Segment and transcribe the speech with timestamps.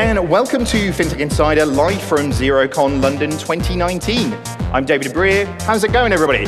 [0.00, 4.32] and welcome to FinTech Insider live from XeroCon London 2019.
[4.72, 5.44] I'm David Brear.
[5.60, 6.46] How's it going, everybody?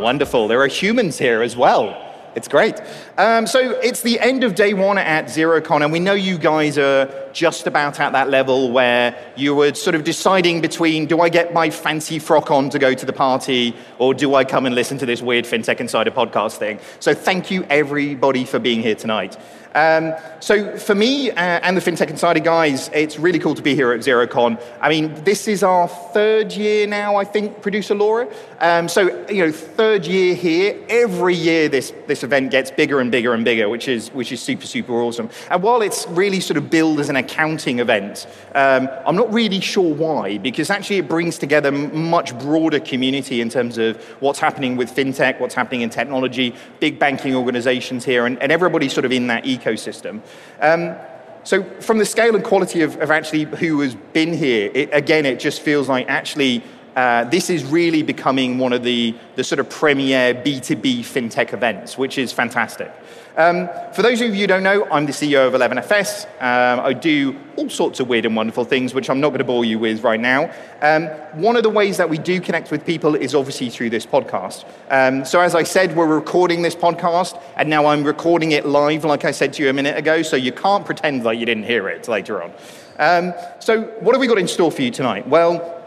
[0.00, 0.48] Wonderful.
[0.48, 2.00] There are humans here as well.
[2.34, 2.80] It's great.
[3.16, 6.78] Um, so it's the end of day one at XeroCon, and we know you guys
[6.78, 11.28] are just about at that level where you were sort of deciding between do I
[11.28, 14.74] get my fancy frock on to go to the party, or do I come and
[14.74, 16.80] listen to this weird FinTech Insider podcast thing?
[16.98, 19.36] So thank you, everybody, for being here tonight.
[19.74, 23.74] Um, so for me uh, and the FinTech Insider guys, it's really cool to be
[23.74, 24.60] here at XeroCon.
[24.80, 28.28] I mean, this is our third year now, I think, producer Laura.
[28.60, 30.80] Um, so, you know, third year here.
[30.88, 34.40] Every year this, this event gets bigger and bigger and bigger, which is, which is
[34.40, 35.28] super, super awesome.
[35.50, 39.60] And while it's really sort of billed as an accounting event, um, I'm not really
[39.60, 44.76] sure why, because actually it brings together much broader community in terms of what's happening
[44.76, 49.10] with FinTech, what's happening in technology, big banking organizations here, and, and everybody sort of
[49.10, 50.20] in that ecosystem ecosystem.
[50.60, 50.96] Um,
[51.44, 55.26] so from the scale and quality of, of actually who has been here, it, again,
[55.26, 56.62] it just feels like actually
[56.96, 61.98] uh, this is really becoming one of the, the sort of premier B2B fintech events,
[61.98, 62.92] which is fantastic.
[63.36, 66.26] Um, for those of you who don't know, I'm the CEO of 11FS.
[66.40, 69.44] Um, I do all sorts of weird and wonderful things, which I'm not going to
[69.44, 70.52] bore you with right now.
[70.80, 71.06] Um,
[71.40, 74.64] one of the ways that we do connect with people is obviously through this podcast.
[74.88, 79.04] Um, so, as I said, we're recording this podcast, and now I'm recording it live,
[79.04, 81.64] like I said to you a minute ago, so you can't pretend like you didn't
[81.64, 82.52] hear it later on.
[83.00, 85.26] Um, so, what have we got in store for you tonight?
[85.26, 85.83] Well,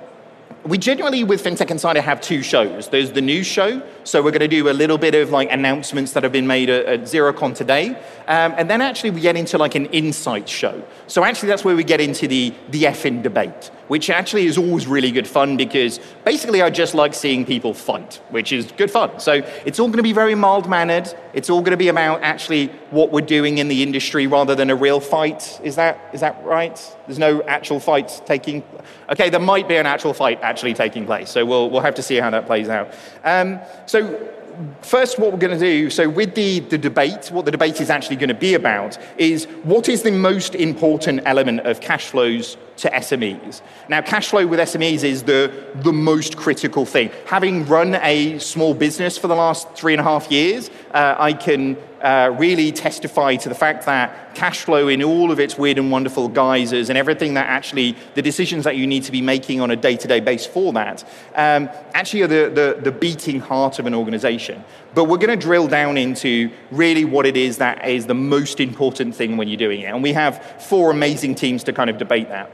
[0.67, 2.89] we genuinely with FinTech Insider have two shows.
[2.89, 6.11] There's the news show, so we're going to do a little bit of like announcements
[6.11, 7.89] that have been made at, at XeroCon today,
[8.27, 10.83] um, and then actually we get into like an insight show.
[11.07, 14.87] So actually that's where we get into the the effing debate, which actually is always
[14.87, 19.19] really good fun because basically I just like seeing people fight, which is good fun.
[19.19, 19.33] So
[19.65, 21.13] it's all going to be very mild mannered.
[21.33, 24.69] It's all going to be about actually what we're doing in the industry rather than
[24.69, 25.59] a real fight.
[25.63, 26.77] Is that is that right?
[27.05, 28.63] There's no actual fight taking.
[29.09, 31.29] Okay, there might be an actual fight actually taking place.
[31.29, 32.93] So we'll, we'll have to see how that plays out.
[33.23, 34.33] Um, so
[34.81, 37.91] first what we're going to do so with the, the debate what the debate is
[37.91, 42.57] actually going to be about is what is the most important element of cash flows
[42.77, 43.61] to SMEs.
[43.89, 47.11] Now, cash flow with SMEs is the, the most critical thing.
[47.25, 51.33] Having run a small business for the last three and a half years, uh, I
[51.33, 55.79] can uh, really testify to the fact that cash flow in all of its weird
[55.79, 59.59] and wonderful guises and everything that actually, the decisions that you need to be making
[59.61, 61.03] on a day to day basis for that,
[61.35, 64.63] um, actually are the, the, the beating heart of an organization.
[64.93, 68.59] But we're going to drill down into really what it is that is the most
[68.59, 69.85] important thing when you're doing it.
[69.85, 72.51] And we have four amazing teams to kind of debate that.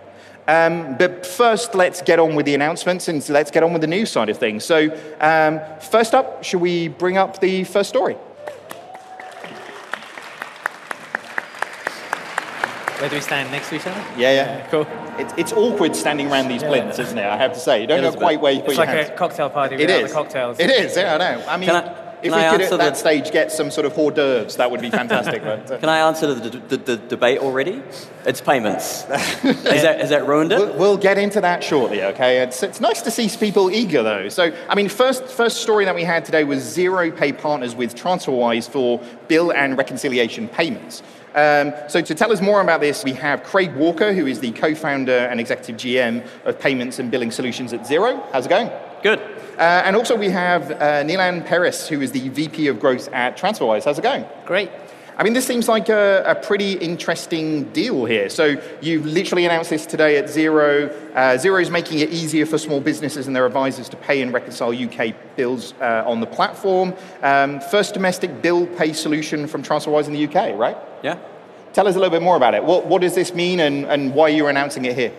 [0.48, 3.88] Um, but first, let's get on with the announcements and let's get on with the
[3.88, 4.66] news side of things.
[4.66, 4.90] So,
[5.22, 8.16] um, first up, should we bring up the first story?
[13.00, 14.00] Where do we stand next to each other?
[14.18, 14.58] Yeah, yeah.
[14.58, 14.88] yeah cool.
[15.18, 17.26] It's, it's awkward standing around these plinths, isn't it?
[17.26, 17.82] I have to say.
[17.82, 19.10] You don't know quite where you put it's your like hands.
[19.10, 20.08] a cocktail party it is.
[20.08, 20.60] the cocktails.
[20.60, 21.46] It is, yeah, I know.
[21.48, 21.70] I mean,
[22.24, 24.90] if we could at that stage get some sort of hors d'oeuvres, that would be
[24.90, 25.44] fantastic.
[25.44, 27.82] but, uh, Can I answer the, the, the, debate already?
[28.26, 29.04] It's payments.
[29.44, 30.60] Is that, has that ruined it?
[30.60, 32.40] We'll, we'll, get into that shortly, okay?
[32.40, 34.30] It's, it's nice to see people eager, though.
[34.30, 37.96] So, I mean, first, first story that we had today was Xero Pay partners with
[37.96, 41.04] TransferWise for bill and reconciliation payments.
[41.36, 44.52] Um, so to tell us more about this, we have Craig Walker, who is the
[44.52, 48.24] co-founder and executive GM of Payments and Billing Solutions at Xero.
[48.32, 48.70] How's it going?
[49.02, 49.20] Good.
[49.58, 53.38] Uh, and also we have uh, Nilan Peiris, who is the VP of Growth at
[53.38, 53.86] TransferWise.
[53.86, 54.26] How's it going?
[54.46, 54.72] Great.
[55.16, 58.30] I mean, this seems like a, a, pretty interesting deal here.
[58.30, 60.92] So you've literally announced this today at Xero.
[61.12, 64.34] Uh, Xero is making it easier for small businesses and their advisors to pay and
[64.34, 66.96] reconcile UK bills uh, on the platform.
[67.22, 70.78] Um, first domestic bill pay solution from TransferWise in the UK, right?
[71.04, 71.20] Yeah.
[71.74, 72.64] Tell us a little bit more about it.
[72.64, 75.14] What, what does this mean and, and why you're announcing it here?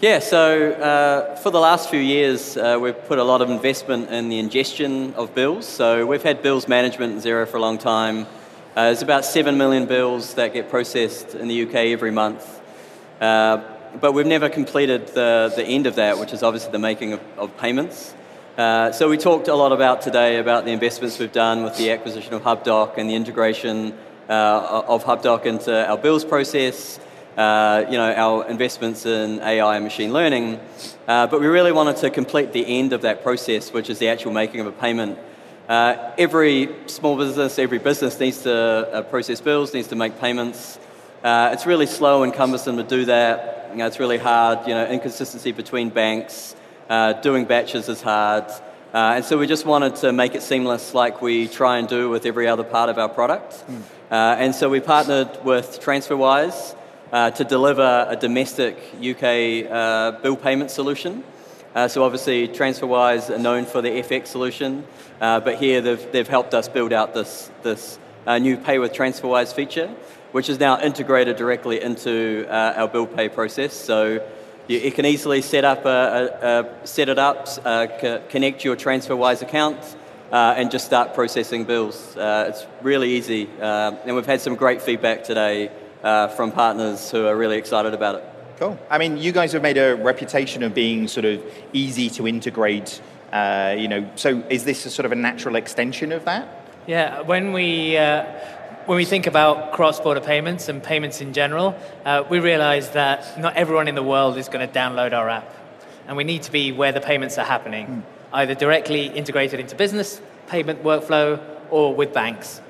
[0.00, 4.10] Yeah, so uh, for the last few years, uh, we've put a lot of investment
[4.10, 5.66] in the ingestion of bills.
[5.66, 8.26] So we've had bills management in Xero for a long time.
[8.74, 12.60] Uh, there's about 7 million bills that get processed in the UK every month.
[13.20, 13.62] Uh,
[14.00, 17.20] but we've never completed the, the end of that, which is obviously the making of,
[17.38, 18.14] of payments.
[18.58, 21.92] Uh, so we talked a lot about today about the investments we've done with the
[21.92, 23.96] acquisition of HubDoc and the integration
[24.28, 26.98] uh, of HubDoc into our bills process
[27.36, 30.60] uh, you know, our investments in AI and machine learning.
[31.06, 34.08] Uh, but we really wanted to complete the end of that process, which is the
[34.08, 35.18] actual making of a payment.
[35.68, 40.78] Uh, every small business, every business needs to uh, process bills, needs to make payments.
[41.22, 43.70] Uh, it's really slow and cumbersome to do that.
[43.70, 44.68] You know, it's really hard.
[44.68, 46.54] You know, inconsistency between banks.
[46.88, 48.44] Uh, doing batches is hard.
[48.92, 52.10] Uh, and so we just wanted to make it seamless like we try and do
[52.10, 53.64] with every other part of our product.
[53.66, 53.80] Mm.
[54.10, 56.76] Uh, and so we partnered with TransferWise
[57.14, 61.22] uh, to deliver a domestic UK uh, bill payment solution.
[61.72, 64.84] Uh, so obviously TransferWise are known for the FX solution,
[65.20, 68.00] uh, but here they've, they've helped us build out this, this
[68.40, 69.94] new Pay with TransferWise feature,
[70.32, 73.74] which is now integrated directly into our bill pay process.
[73.74, 74.20] So
[74.66, 75.88] you, you can easily set up a,
[76.42, 77.86] a, a set it up, uh,
[78.28, 79.78] connect your TransferWise account,
[80.32, 82.16] uh, and just start processing bills.
[82.16, 85.70] Uh, it's really easy, uh, and we've had some great feedback today
[86.04, 88.24] uh, from partners who are really excited about it.
[88.58, 88.78] Cool.
[88.88, 91.42] I mean, you guys have made a reputation of being sort of
[91.72, 93.02] easy to integrate.
[93.32, 96.46] Uh, you know, so is this a sort of a natural extension of that?
[96.86, 97.96] Yeah, when we
[98.86, 101.74] when we think about cross-border payments and payments in general,
[102.04, 105.50] uh, we realize that not everyone in the world is going to download our app.
[106.06, 108.02] And we need to be where the payments are happening, mm.
[108.34, 112.60] either directly integrated into business payment workflow or with banks.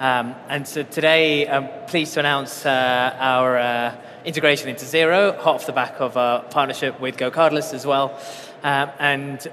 [0.00, 5.54] Um, and so today, I'm pleased to announce uh, our uh, integration into Xero, hot
[5.54, 8.18] off the back of our partnership with GoCardless as well.
[8.62, 9.46] Um, and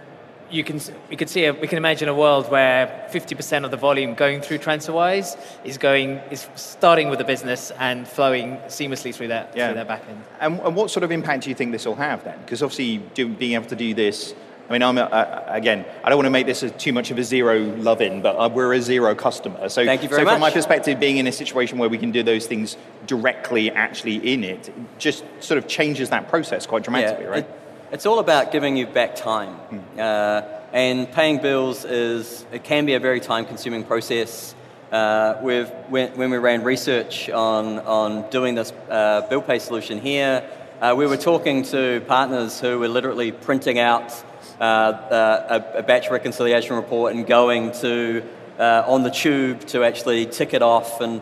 [0.50, 0.80] you can
[1.10, 4.42] we can see a, we can imagine a world where 50% of the volume going
[4.42, 9.68] through TransferWise is going is starting with the business and flowing seamlessly through that yeah.
[9.68, 10.22] through their backend.
[10.40, 12.40] And, and what sort of impact do you think this will have then?
[12.40, 14.34] Because obviously do, being able to do this.
[14.72, 15.84] I mean, I'm a, a, again.
[16.02, 18.48] I don't want to make this a, too much of a Xero love-in, but uh,
[18.48, 19.68] we're a Xero customer.
[19.68, 20.36] So, Thank you very so much.
[20.36, 24.34] from my perspective, being in a situation where we can do those things directly, actually
[24.34, 27.44] in it, just sort of changes that process quite dramatically, yeah, right?
[27.44, 27.60] It,
[27.92, 29.58] it's all about giving you back time.
[29.70, 30.00] Mm.
[30.00, 34.56] Uh, and paying bills is, it can be a very time consuming process.
[34.90, 40.00] Uh, we've, when, when, we ran research on, on doing this uh, bill pay solution
[40.00, 44.24] here, uh, we were talking to partners who were literally printing out
[44.62, 48.24] uh, uh, a, a, batch reconciliation report and going to
[48.60, 51.02] uh, on the tube to actually tick it off.
[51.02, 51.20] And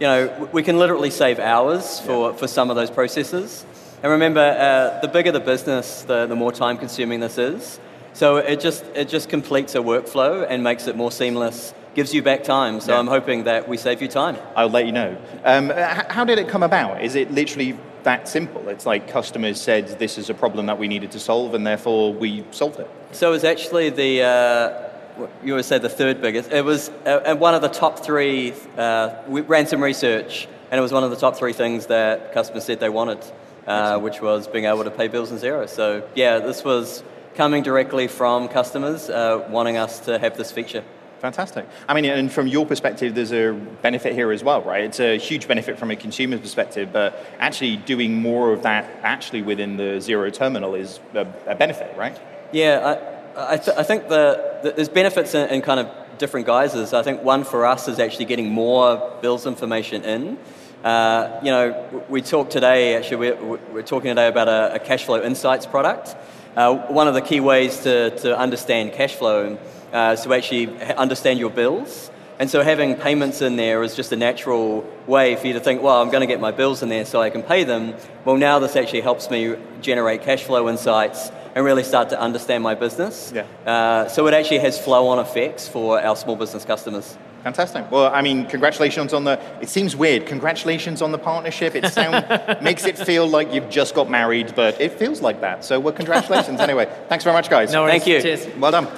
[0.00, 2.36] you know, we can literally save hours for, yeah.
[2.36, 3.64] for some of those processes.
[4.02, 7.78] And remember, uh, the bigger the business, the, the more time consuming this is.
[8.12, 12.24] So it just, it just completes a workflow and makes it more seamless, gives you
[12.24, 12.80] back time.
[12.80, 12.98] So yeah.
[12.98, 14.36] I'm hoping that we save you time.
[14.56, 15.16] I'll let you know.
[15.44, 17.04] Um, how did it come about?
[17.04, 18.68] Is it literally that simple?
[18.68, 22.12] It's like customers said this is a problem that we needed to solve and therefore
[22.12, 22.90] we solved it.
[23.12, 26.50] So it was actually the, uh, you would say the third biggest.
[26.52, 30.82] It was uh, one of the top three, uh, we ran some research and it
[30.82, 33.24] was one of the top three things that customers said they wanted
[33.66, 35.68] uh, which was being able to pay bills in Xero.
[35.68, 37.02] So yeah, this was
[37.34, 40.84] coming directly from customers uh, wanting us to have this feature.
[41.20, 41.68] Fantastic.
[41.86, 43.52] I mean, and from your perspective, there's a
[43.82, 44.84] benefit here as well, right?
[44.84, 49.42] It's a huge benefit from a consumer perspective, but actually doing more of that actually
[49.42, 52.18] within the Xero terminal is a, a benefit, right?
[52.52, 52.96] Yeah,
[53.36, 56.94] I, I, th- I think the, the, there's benefits in, in kind of different guises.
[56.94, 60.38] I think one for us is actually getting more bills information in.
[60.82, 65.04] Uh, you know, we talked today, actually, we're, we're talking today about a, a cash
[65.04, 66.16] flow insights product.
[66.56, 69.58] Uh, one of the key ways to, to understand cash flow
[69.92, 72.10] uh, is to actually understand your bills.
[72.38, 75.82] And so having payments in there is just a natural way for you to think,
[75.82, 77.94] well, I'm going to get my bills in there so I can pay them.
[78.24, 82.62] Well, now this actually helps me generate cash flow insights and really start to understand
[82.62, 83.30] my business.
[83.34, 83.44] Yeah.
[83.66, 87.18] Uh, so it actually has flow on effects for our small business customers.
[87.42, 87.90] Fantastic.
[87.90, 89.40] Well, I mean, congratulations on the.
[89.60, 90.26] It seems weird.
[90.26, 91.74] Congratulations on the partnership.
[91.74, 95.64] It sound makes it feel like you've just got married, but it feels like that.
[95.64, 96.86] So, well, congratulations anyway.
[97.08, 97.72] Thanks very much, guys.
[97.72, 98.02] No worries.
[98.02, 98.22] Thank you.
[98.22, 98.46] Cheers.
[98.56, 98.88] Well done.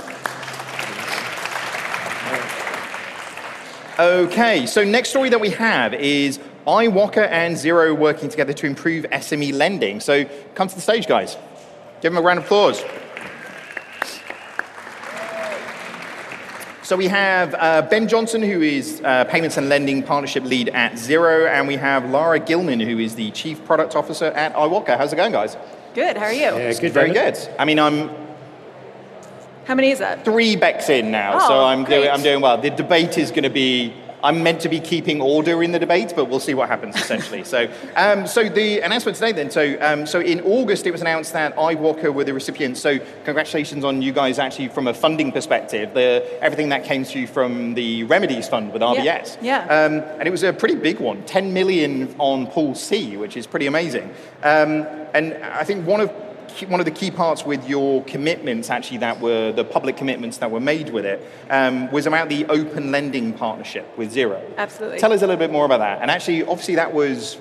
[4.02, 9.04] Okay, so next story that we have is iwoca and Xero working together to improve
[9.04, 10.00] SME lending.
[10.00, 10.24] So,
[10.56, 11.36] come to the stage, guys.
[12.00, 12.82] Give them a round of applause.
[16.82, 20.94] So we have uh, Ben Johnson, who is uh, Payments and Lending Partnership Lead at
[20.94, 24.98] Xero, and we have Lara Gilman, who is the Chief Product Officer at iwoca.
[24.98, 25.56] How's it going, guys?
[25.94, 26.16] Good.
[26.16, 26.40] How are you?
[26.40, 26.92] Yeah, good.
[26.92, 27.38] Very good.
[27.56, 28.21] I mean, I'm.
[29.64, 30.24] How many is that?
[30.24, 31.96] Three becks in now, oh, so I'm great.
[31.96, 32.10] doing.
[32.10, 32.58] I'm doing well.
[32.58, 36.12] The debate is going to be I'm meant to be keeping order in the debate,
[36.14, 37.42] but we'll see what happens essentially.
[37.54, 39.50] so, um, so the announcement today then.
[39.50, 42.80] So, um, so in August it was announced that iwoca were the recipients.
[42.80, 45.92] So, congratulations on you guys actually from a funding perspective.
[45.94, 49.38] The everything that came through from the Remedies Fund with RBS.
[49.42, 49.66] Yeah.
[49.66, 49.84] yeah.
[49.84, 53.46] Um, and it was a pretty big one, 10 million on Pool C, which is
[53.46, 54.08] pretty amazing.
[54.42, 56.10] Um, and I think one of
[56.68, 60.50] one of the key parts with your commitments, actually, that were the public commitments that
[60.50, 64.40] were made with it, um, was about the open lending partnership with Xero.
[64.56, 64.98] Absolutely.
[64.98, 66.00] Tell us a little bit more about that.
[66.02, 67.38] And actually, obviously, that was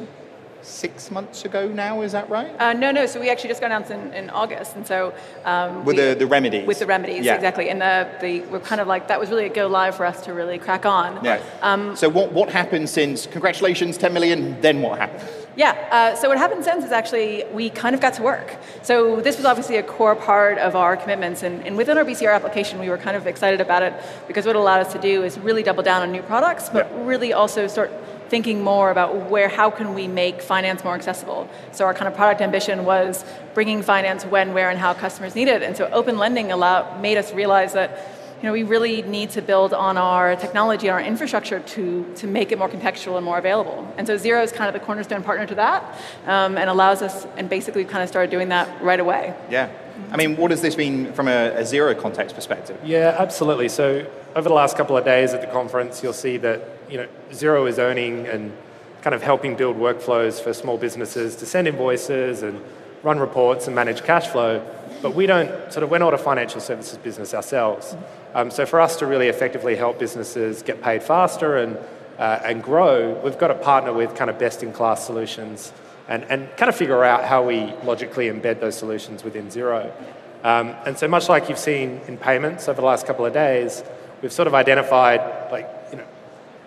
[0.63, 2.53] six months ago now, is that right?
[2.59, 3.07] Uh, no, no.
[3.07, 5.11] So we actually just got announced in, in August, and so
[5.43, 6.67] um, With we- the- the remedies.
[6.67, 7.33] With the remedies, Yeah.
[7.35, 7.69] exactly.
[7.69, 10.21] And the, the we're kind of like that was really a go live for us
[10.25, 11.23] to really crack on.
[11.25, 11.41] Yeah.
[11.63, 15.27] Um, so what, what happened since, congratulations, 10 million, then what happened?
[15.57, 18.55] Yeah, uh, so what happened since is actually we kind of got to work.
[18.83, 22.33] So this was obviously a core part of our commitments, and, and within our BCR
[22.33, 23.93] application, we were kind of excited about it
[24.27, 26.87] because what it allowed us to do is really double down on new products, but
[26.89, 27.05] Yeah.
[27.05, 27.91] really also start
[28.29, 31.49] thinking more about where, how can we make finance more accessible.
[31.73, 35.49] So our kind of product ambition was bringing finance when, where, and how customers need
[35.49, 35.61] it.
[35.61, 37.89] And so open lending allowed, made us realize that
[38.41, 42.25] you know, we really need to build on our technology and our infrastructure to, to
[42.25, 43.93] make it more contextual and more available.
[43.97, 45.83] And so Xero is kind of the cornerstone partner to that
[46.25, 49.35] um, and allows us, and basically kind of started doing that right away.
[49.51, 49.71] Yeah.
[50.11, 52.79] I mean, what does this mean from a, a Xero context perspective?
[52.83, 53.69] Yeah, absolutely.
[53.69, 57.07] So over the last couple of days at the conference, you'll see that you know
[57.29, 58.51] Xero is owning and
[59.03, 62.59] kind of helping build workflows for small businesses to send invoices and
[63.03, 64.65] run reports and manage cash flow.
[65.01, 67.95] But we don't sort of we're not a financial services business ourselves.
[68.33, 71.77] Um, so for us to really effectively help businesses get paid faster and
[72.21, 75.73] uh, and grow, we've got to partner with kind of best in class solutions
[76.07, 79.91] and, and kind of figure out how we logically embed those solutions within Xero.
[80.43, 83.83] Um, and so much like you've seen in payments over the last couple of days,
[84.21, 86.05] we've sort of identified like, you know,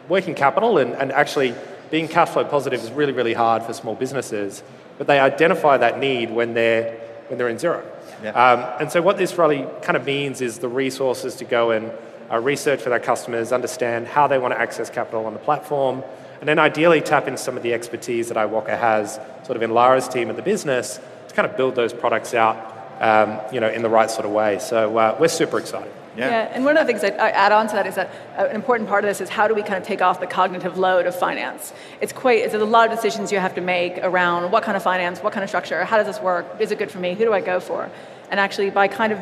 [0.09, 1.55] working capital and, and actually
[1.89, 4.65] being cash flow positive is really, really hard for small businesses,
[4.99, 7.85] but they identify that need when they're, when they're in Xero.
[8.25, 8.31] Yeah.
[8.31, 11.93] Um, and so what this really kind of means is the resources to go and
[12.33, 16.03] uh, research with our customers, understand how they want to access capital on the platform,
[16.41, 19.73] and then ideally tap into some of the expertise that iwoca has, sort of in
[19.73, 22.57] Lara's team at the business, to kind of build those products out,
[23.01, 24.59] um, you know, in the right sort of way.
[24.59, 25.93] So uh, we're super excited.
[26.17, 26.49] Yeah.
[26.53, 28.89] and one of the things I add on to that is that uh, an important
[28.89, 31.19] part of this is how do we kind of take off the cognitive load of
[31.19, 31.73] finance?
[32.01, 34.83] It's quite, it's a lot of decisions you have to make around what kind of
[34.83, 37.25] finance, what kind of structure, how does this work, is it good for me, who
[37.25, 37.91] do I go for?
[38.31, 39.19] And actually, by kind of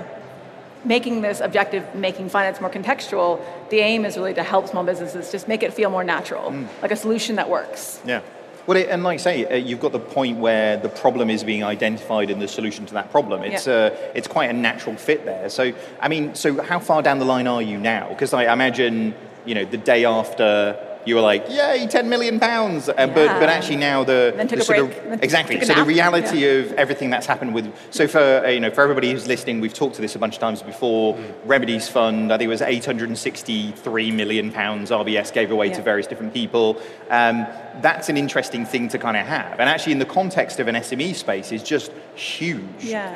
[0.85, 3.41] making this objective, making finance more contextual,
[3.71, 6.91] the aim is really to help small businesses just make it feel more natural, like
[6.91, 8.01] a solution that works.
[8.05, 8.21] Yeah.
[8.67, 11.43] Well, it, and like I say, uh, you've got the point where the problem is
[11.43, 13.43] being identified and the solution to that problem.
[13.43, 13.73] It's, Yeah.
[13.75, 15.49] uh, it's quite a natural fit there.
[15.49, 18.09] So, I mean, so how far down the line are you now?
[18.09, 22.89] Because I imagine, you know, the day after you were like, yay, 10 million pounds.
[22.89, 23.41] Uh, but, Yeah.
[23.41, 25.57] but actually now the, Then took the a sort break, of, then exactly.
[25.57, 26.61] took So the reality Yeah.
[26.61, 29.75] of everything that's happened with, so for, uh, you know, for everybody who's listening, we've
[29.75, 31.15] talked to this a bunch of times before.
[31.15, 31.25] Mm.
[31.47, 36.33] Remedies Fund, I think it was 863 million pounds RBS gave away to various different
[36.35, 36.81] people.
[37.11, 37.47] Um,
[37.81, 39.59] that's an interesting thing to kind of have.
[39.59, 42.63] And actually, in the context of an SME space, is just huge.
[42.81, 43.07] Yeah.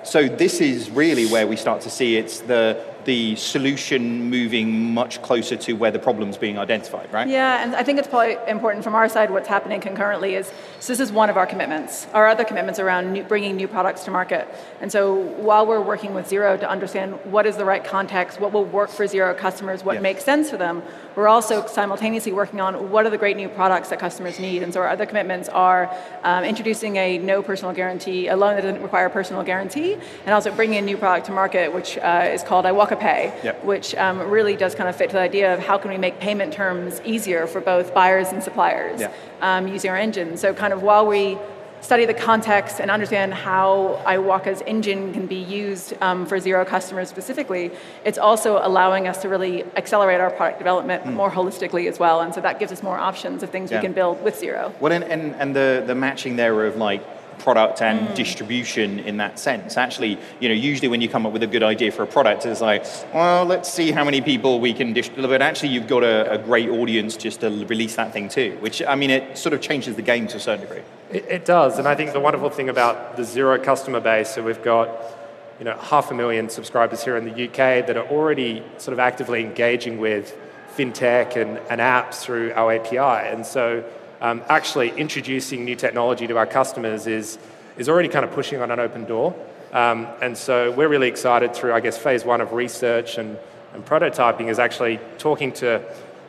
[0.00, 2.76] Uh, so this is really where we start to see it's the
[3.08, 7.26] the solution moving much closer to where the problem's being identified, right?
[7.26, 9.30] Yeah, and I think it's probably important from our side.
[9.30, 12.06] What's happening concurrently is so this is one of our commitments.
[12.12, 14.46] Our other commitments around new, bringing new products to market.
[14.82, 18.52] And so while we're working with Xero to understand what is the right context, what
[18.52, 20.00] will work for Xero customers, what Yeah.
[20.02, 20.82] makes sense for them,
[21.18, 24.62] we're also simultaneously working on what are the great new products that customers need.
[24.62, 28.62] And so our other commitments are um, introducing a no personal guarantee, a loan that
[28.62, 32.30] doesn't require a personal guarantee, and also bringing a new product to market, which uh,
[32.32, 33.64] is called iwoca Pay, Yep.
[33.64, 36.20] which um, really does kind of fit to the idea of how can we make
[36.20, 39.02] payment terms easier for both buyers and suppliers
[39.40, 40.36] um, using our engine.
[40.36, 41.36] So kind of while we
[41.80, 47.08] study the context and understand how iwoca's engine can be used um, for Xero customers
[47.08, 47.70] specifically,
[48.04, 52.20] it's also allowing us to really accelerate our product development more holistically as well.
[52.20, 53.70] And so that gives us more options of things.
[53.70, 53.78] Yeah.
[53.78, 54.78] we can build with Xero.
[54.80, 57.02] Well, and, and, and the, the matching there of like
[57.38, 58.14] product and Mm.
[58.14, 59.76] distribution in that sense.
[59.76, 62.44] Actually, you know, usually when you come up with a good idea for a product,
[62.46, 65.28] it's like, well, let's see how many people we can distribute.
[65.28, 68.82] But actually, you've got a, a great audience just to release that thing too, which,
[68.82, 70.82] I mean, it sort of changes the game to a certain degree.
[71.10, 74.42] It, it does, and I think the wonderful thing about the Xero customer base, so
[74.42, 74.88] we've got
[75.58, 78.98] you know half a million subscribers here in the UK that are already sort of
[78.98, 80.36] actively engaging with
[80.76, 82.98] fintech and, and apps through our API,
[83.32, 83.82] and so
[84.20, 87.38] um, actually introducing new technology to our customers is
[87.76, 89.34] is already kind of pushing on an open door,
[89.72, 93.38] um, and so we're really excited through I guess phase one of research and,
[93.74, 95.82] and prototyping is actually talking to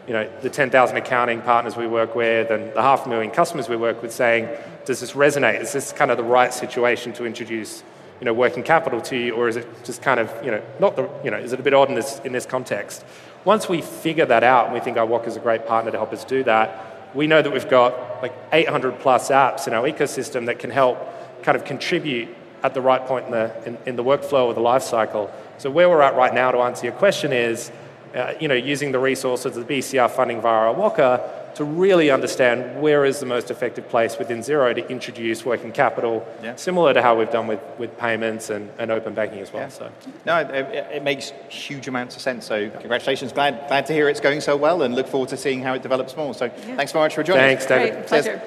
[0.09, 3.75] you know, the 10,000 accounting partners we work with and the half million customers we
[3.75, 4.49] work with saying,
[4.83, 5.61] does this resonate?
[5.61, 7.83] Is this kind of the right situation to introduce,
[8.19, 10.95] you know, working capital to you, or is it just kind of, you know, not
[10.95, 13.05] the, you know, is it a bit odd in this, in this context?
[13.45, 16.11] Once we figure that out and we think iwoca is a great partner to help
[16.11, 20.45] us do that, we know that we've got like 800 plus apps in our ecosystem
[20.47, 20.97] that can help
[21.43, 22.29] kind of contribute
[22.63, 25.31] at the right point in the, in, in the workflow or the life cycle.
[25.57, 27.71] So where we're at right now to answer your question is,
[28.13, 32.81] uh, you know, using the resources of the BCR funding via iwoca to really understand
[32.81, 36.55] where is the most effective place within Xero to introduce working capital, Yeah.
[36.55, 39.63] similar to how we've done with, with payments and, and open banking as well.
[39.63, 39.67] Yeah.
[39.67, 39.91] So.
[40.25, 42.45] No, it, it, it makes huge amounts of sense.
[42.45, 43.33] So congratulations.
[43.33, 45.81] Glad, glad to hear it's going so well and look forward to seeing how it
[45.81, 46.33] develops more.
[46.33, 47.65] So thanks very much for joining Thanks.
[47.65, 47.91] David.
[47.93, 48.23] Great, Cheers.
[48.23, 48.41] pleasure.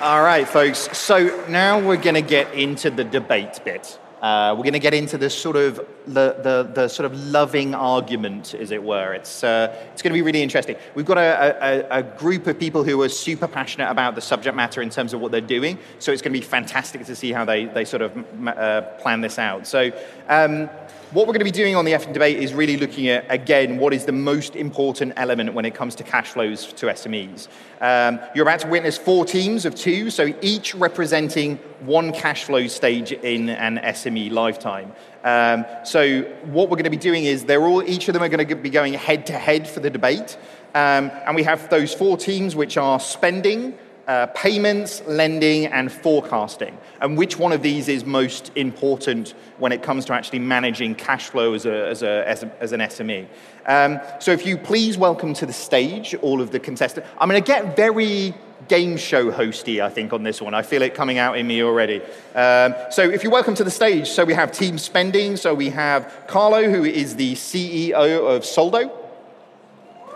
[0.00, 0.96] All right, folks.
[0.96, 3.98] So now we're going to get into the debate bit.
[4.24, 5.76] Uh, we're going to get into the sort of
[6.06, 9.12] the, the, the sort of loving argument, as it were.
[9.12, 10.76] It's uh, it's going to be really interesting.
[10.94, 14.56] We've got a, a, a group of people who are super passionate about the subject
[14.56, 15.78] matter in terms of what they're doing.
[15.98, 18.16] So it's going to be fantastic to see how they they sort of
[18.48, 19.66] uh, plan this out.
[19.66, 19.90] So.
[20.26, 20.70] Um,
[21.14, 23.78] what we're going to be doing on the F debate is really looking at, again,
[23.78, 27.46] what is the most important element when it comes to cash flows to SMEs.
[27.80, 32.66] Um, you're about to witness four teams of two, so each representing one cash flow
[32.66, 34.92] stage in an SME lifetime.
[35.22, 38.28] Um, so what we're going to be doing is they're all, each of them are
[38.28, 40.36] going to be going head to head for the debate.
[40.74, 46.76] Um, and we have those four teams, which are spending, uh, payments, lending, and forecasting.
[47.00, 51.28] And which one of these is most important when it comes to actually managing cash
[51.28, 53.26] flow as, a, as, a, as, a, as an SME?
[53.66, 57.08] Um, so if you please welcome to the stage all of the contestants.
[57.18, 58.34] I'm going to get very
[58.68, 60.54] game show hosty, I think, on this one.
[60.54, 62.00] I feel it coming out in me already.
[62.34, 65.36] Um, so if you welcome to the stage, so we have team spending.
[65.36, 69.03] So we have Carlo, who is the CEO of Soldo.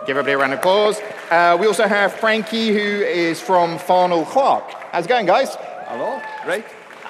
[0.09, 0.99] Give everybody a round of applause.
[1.29, 4.71] Uh, we also have Frankie, who is from Farnell Clarke.
[4.91, 5.53] How's it going, guys?
[5.87, 6.65] Hello, great.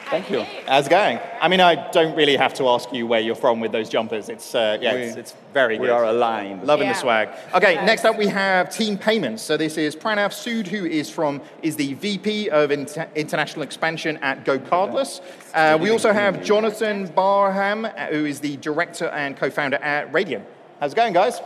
[0.09, 0.41] Thank you.
[0.67, 1.17] How's it going?
[1.39, 4.27] I mean, I don't really have to ask you where you're from with those jumpers.
[4.27, 5.93] It's uh, yeah, We- it's, it's very We good.
[5.93, 6.67] are aligned.
[6.67, 6.93] Loving Yeah.
[6.93, 7.29] the swag.
[7.53, 7.85] Okay, Yes.
[7.85, 9.43] next up we have Team Payments.
[9.43, 14.17] So this is Pranav Sood, who is from is the VP of Inter- International Expansion
[14.21, 15.21] at GoCardless.
[15.53, 20.41] Uh, we also have Jonathan Bareham, uh, who is the director and co-founder at Raedan.
[20.81, 21.39] How's it going, guys?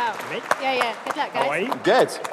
[0.00, 0.40] Oh.
[0.62, 0.96] Yeah, yeah.
[1.04, 1.80] Good luck, guys.
[1.82, 2.28] Good.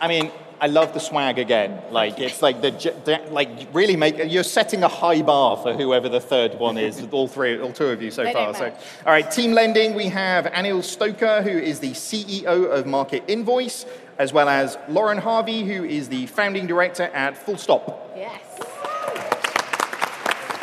[0.00, 1.82] I mean, I love the swag again.
[1.90, 6.08] Like it's like the, the like really make you're setting a high bar for whoever
[6.08, 7.04] the third one is.
[7.10, 8.54] all three, all two of you so They far.
[8.54, 8.66] So,
[9.06, 9.94] all right, team lending.
[9.94, 13.86] We have Anil Stocker, who is the CEO of Market Invoice,
[14.18, 18.12] as well as Lauren Harvey, who is the founding director at Full Stop.
[18.14, 18.40] Yes.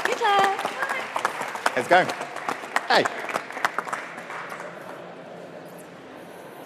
[0.05, 1.75] Good luck.
[1.75, 2.05] Let's go.
[2.87, 3.16] Hey.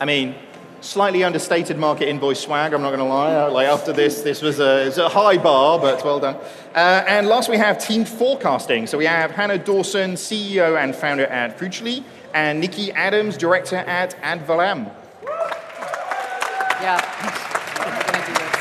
[0.01, 0.33] I mean,
[0.81, 3.35] slightly understated market invoice swag, I'm not going to lie.
[3.35, 6.37] Uh, Like after this, this was a, it's a high bar, but well done.
[6.73, 8.87] Uh, and last we have team forecasting.
[8.87, 14.15] So we have Hannah Dawson, CEO and founder at FUTRLI, and Nikki Adams, director at
[14.23, 14.89] Ad Valorem.
[16.81, 16.99] Yeah.
[17.77, 18.55] We're gonna do this.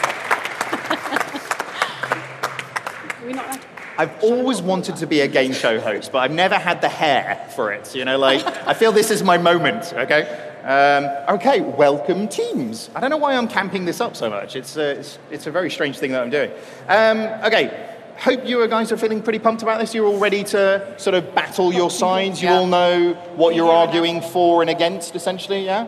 [3.23, 3.61] Are we not allowed-
[3.97, 7.47] I've always wanted to be a game show host, but I've never had the hair
[7.57, 7.95] for it.
[7.95, 10.49] You know, like, I feel this is my moment, okay?
[10.63, 12.91] Um, okay, welcome teams.
[12.95, 14.57] I don't know why I'm camping this up so much.
[14.57, 16.51] It's, uh, it's, it's a very strange thing that I'm doing.
[16.89, 19.95] Um, okay, hope you guys are feeling pretty pumped about this.
[19.95, 22.43] You're all ready to sort of battle your sides.
[22.43, 22.57] You Yeah.
[22.59, 25.87] all know what you're arguing for and against, essentially, yeah?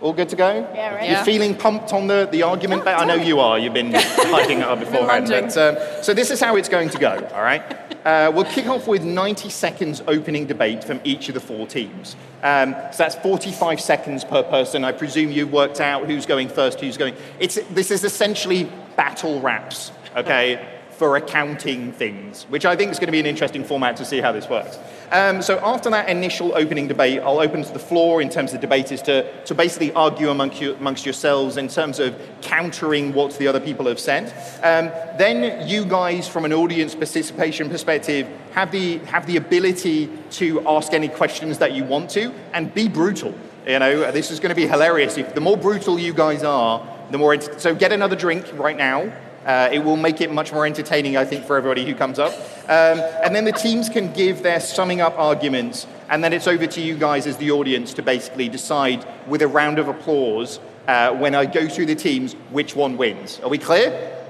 [0.00, 0.66] All good to go?
[0.74, 1.02] Yeah, right.
[1.04, 1.24] You're Yeah.
[1.24, 2.86] feeling pumped on the, the argument?
[2.86, 3.58] I know you are.
[3.58, 5.26] You've been hyping it up beforehand.
[5.28, 7.62] But, um, so this is how it's going to go, all right?
[8.06, 12.14] Uh, we'll kick off with 90 seconds opening debate from each of the four teams.
[12.40, 14.84] Um, so that's 45 seconds per person.
[14.84, 17.16] I presume you've worked out who's going first, who's going.
[17.40, 23.08] It's, this is essentially battle raps, okay, for accounting things, which I think is going
[23.08, 24.78] to be an interesting format to see how this works.
[25.12, 28.60] Um, so after that initial opening debate, I'll open to the floor in terms of
[28.60, 33.46] debaters to, to basically argue amongst, you, amongst yourselves in terms of countering what the
[33.46, 34.32] other people have said.
[34.62, 40.66] Um, then you guys, from an audience participation perspective, have the, have the ability to
[40.68, 43.34] ask any questions that you want to and be brutal.
[43.66, 45.18] You know, this is going to be hilarious.
[45.18, 47.40] If the more brutal you guys are, the more.
[47.58, 49.12] So get another drink right now.
[49.46, 52.32] Uh, it will make it much more entertaining, I think, for everybody who comes up.
[52.64, 56.66] Um, and then the teams can give their summing up arguments, and then it's over
[56.66, 61.14] to you guys as the audience to basically decide with a round of applause uh,
[61.14, 63.38] when I go through the teams which one wins.
[63.40, 64.24] Are we clear?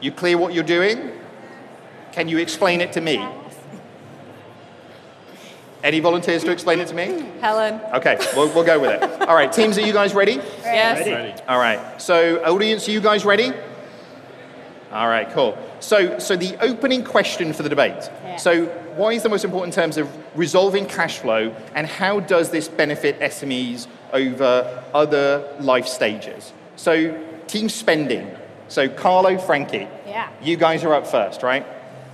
[0.00, 1.10] You clear what you're doing?
[2.12, 3.26] Can you explain it to me?
[5.82, 7.26] Any volunteers to explain it to me?
[7.40, 7.80] Helen.
[7.92, 9.28] Okay, we'll, we'll go with it.
[9.28, 10.34] All right, teams, are you guys ready?
[10.62, 11.06] Yes.
[11.06, 11.42] Ready.
[11.48, 12.00] All right.
[12.00, 13.52] So, audience, are you guys ready?
[14.94, 15.58] All right, cool.
[15.80, 17.96] So, so the opening question for the debate.
[18.22, 18.36] Yeah.
[18.36, 22.50] So, why is the most important in terms of resolving cash flow, and how does
[22.50, 26.52] this benefit SMEs over other life stages?
[26.76, 28.30] So, team spending.
[28.68, 29.88] So, Carlo, Frankie.
[30.06, 30.30] Yeah.
[30.40, 31.66] You guys are up first, right?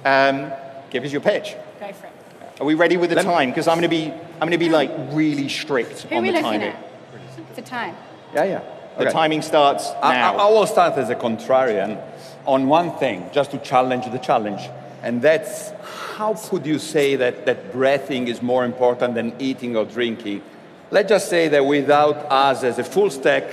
[0.07, 0.51] Um,
[0.88, 1.55] give us your pitch.
[1.79, 2.12] Go for it.
[2.61, 3.51] Are we ready with the Let- time?
[3.51, 6.23] Because I'm going to be I'm going to be like really strict Who are on
[6.23, 6.69] we the looking timing.
[6.69, 7.55] at?
[7.55, 7.95] For time.
[8.35, 8.62] Yeah, yeah.
[8.97, 9.12] The Okay.
[9.12, 10.37] timing starts I, I, now.
[10.37, 12.03] I will start as a contrarian
[12.51, 14.69] on one thing, just to challenge the challenge.
[15.03, 15.71] And that's
[16.17, 20.43] how could you say that, that breathing is more important than eating or drinking?
[20.91, 23.45] Let's just say that without us as a full stack,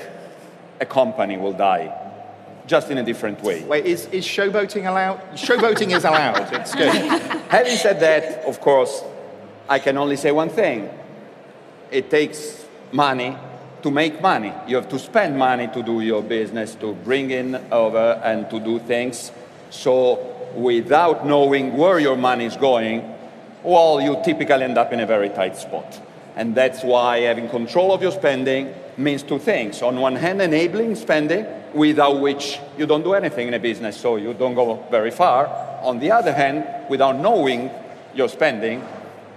[0.82, 1.94] a company will die,
[2.66, 3.64] just in a different way.
[3.64, 5.20] Wait, is, is showboating allowed?
[5.34, 6.52] Showboating is allowed.
[6.60, 6.94] It's good.
[7.50, 9.04] Having said that, of course,
[9.70, 10.90] I can only say one thing.
[11.92, 13.38] It takes money
[13.84, 14.54] to make money.
[14.68, 18.60] You have to spend money to do your business, to bring in over and to
[18.60, 19.32] do things.
[19.70, 23.14] So without knowing where your money is going,
[23.64, 26.02] well, you typically end up in a very tight spot.
[26.36, 29.82] And that's why having control of your spending means two things.
[29.82, 34.16] On one hand, enabling spending, without which you don't do anything in a business, so
[34.16, 35.48] you don't go very far.
[35.82, 37.70] On the other hand, without knowing
[38.16, 38.84] your spending,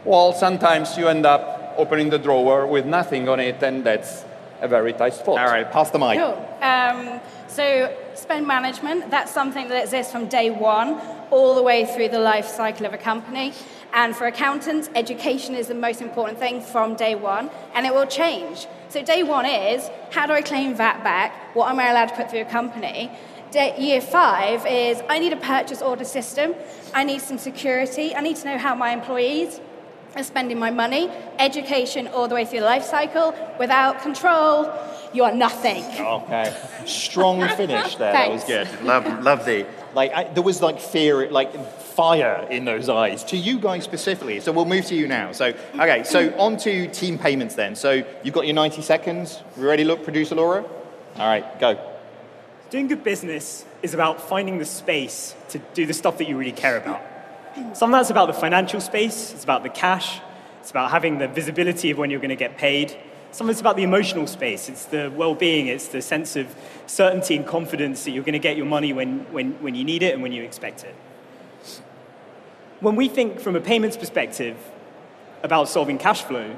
[0.05, 4.24] well, sometimes you end up opening the drawer with nothing on it, and that's
[4.61, 5.38] a very tight spot.
[5.38, 6.18] All right, pass the mic.
[6.18, 6.59] Cool.
[6.62, 12.09] Um, so spend management, that's something that exists from day one all the way through
[12.09, 13.53] the life cycle of a company.
[13.92, 18.07] And for accountants, education is the most important thing from day one, and it will
[18.07, 18.66] change.
[18.88, 21.55] So day one is, how do I claim VAT back?
[21.57, 23.11] What am I allowed to put through a company?
[23.51, 26.55] Day, year five is, I need a purchase order system.
[26.94, 28.14] I need some security.
[28.14, 29.61] I need to know how my employees
[30.16, 31.11] are spending my money.
[31.38, 33.35] Education all the way through the life cycle.
[33.59, 34.73] Without control,
[35.12, 35.85] you are nothing.
[35.99, 36.57] Okay.
[36.87, 38.12] Strong finish there.
[38.12, 38.66] That was good.
[38.68, 38.85] Thanks.
[38.85, 39.66] Love, lovely.
[39.94, 44.40] Like I, there was like fear, like fire in those eyes to you guys specifically.
[44.40, 45.33] So we'll move to you now.
[45.33, 46.05] So okay.
[46.05, 47.75] So on to team payments then.
[47.75, 49.42] So you've got your 90 seconds.
[49.57, 49.85] You ready?
[49.85, 50.64] Look, producer Laura.
[51.16, 51.79] All right, go.
[52.70, 56.53] Doing good business is about finding the space to do the stuff that you really
[56.53, 57.03] care about.
[57.75, 60.20] Some of that's about the financial space, it's about the cash,
[60.61, 62.96] it's about having the visibility of when you're going to get paid.
[63.33, 66.55] Some of it's about the emotional space, it's the well being, it's the sense of
[66.87, 70.03] certainty and confidence that you're going to get your money when, when, when you need
[70.03, 70.94] it and when you expect it.
[72.81, 74.57] When we think from a payments perspective
[75.42, 76.57] about solving cash flow,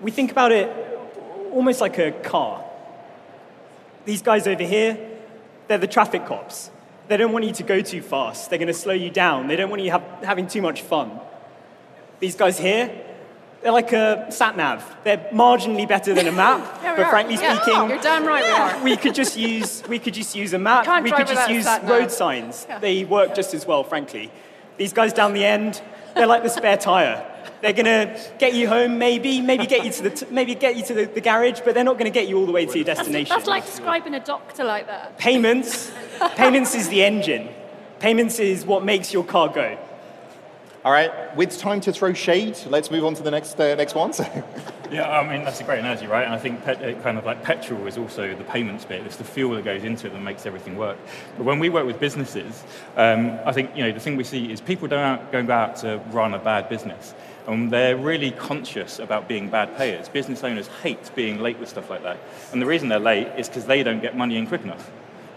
[0.00, 0.68] we think about it
[1.52, 2.64] almost like a car.
[4.04, 4.98] These guys over here,
[5.68, 6.70] they're the traffic cops.
[7.10, 8.50] They don't want you to go too fast.
[8.50, 9.48] They're going to slow you down.
[9.48, 11.18] They don't want you have, having too much fun.
[12.20, 12.88] These guys here,
[13.62, 14.84] they're like a sat nav.
[15.02, 17.10] They're marginally better than a map, Yeah, but are.
[17.10, 17.60] frankly Yeah.
[17.60, 18.84] speaking, You're damn right we are.
[18.84, 20.84] we could just use we could just use a map.
[20.84, 22.64] Can't we could just use road signs.
[22.80, 24.30] They work just as well, frankly.
[24.76, 25.82] These guys down the end,
[26.14, 27.26] they're like the spare tire.
[27.60, 30.84] They're gonna get you home, maybe, maybe get you to the t- maybe get you
[30.84, 32.84] to the, the garage, but they're not gonna get you all the way to your
[32.84, 33.34] destination.
[33.34, 35.18] That's like describing a doctor like that.
[35.18, 35.92] payments.
[36.36, 37.48] payments is the engine.
[37.98, 39.78] Payments is what makes your car go.
[40.82, 43.94] All right, with time to throw shade, let's move on to the next uh, next
[43.94, 44.14] one.
[44.14, 44.24] So,
[44.90, 46.24] Yeah, I mean that's a great analogy, right?
[46.24, 49.06] And I think pet, uh, kind of like petrol is also the payments bit.
[49.06, 50.98] It's the fuel that goes into it that makes everything work.
[51.36, 52.64] But when we work with businesses,
[52.96, 55.52] um, I think you know the thing we see is people don't out, don't go
[55.52, 57.14] out to run a bad business,
[57.50, 60.08] and they're really conscious about being bad payers.
[60.08, 62.18] Business owners hate being late with stuff like that,
[62.52, 64.90] and the reason they're late is because they don't get money in quick enough.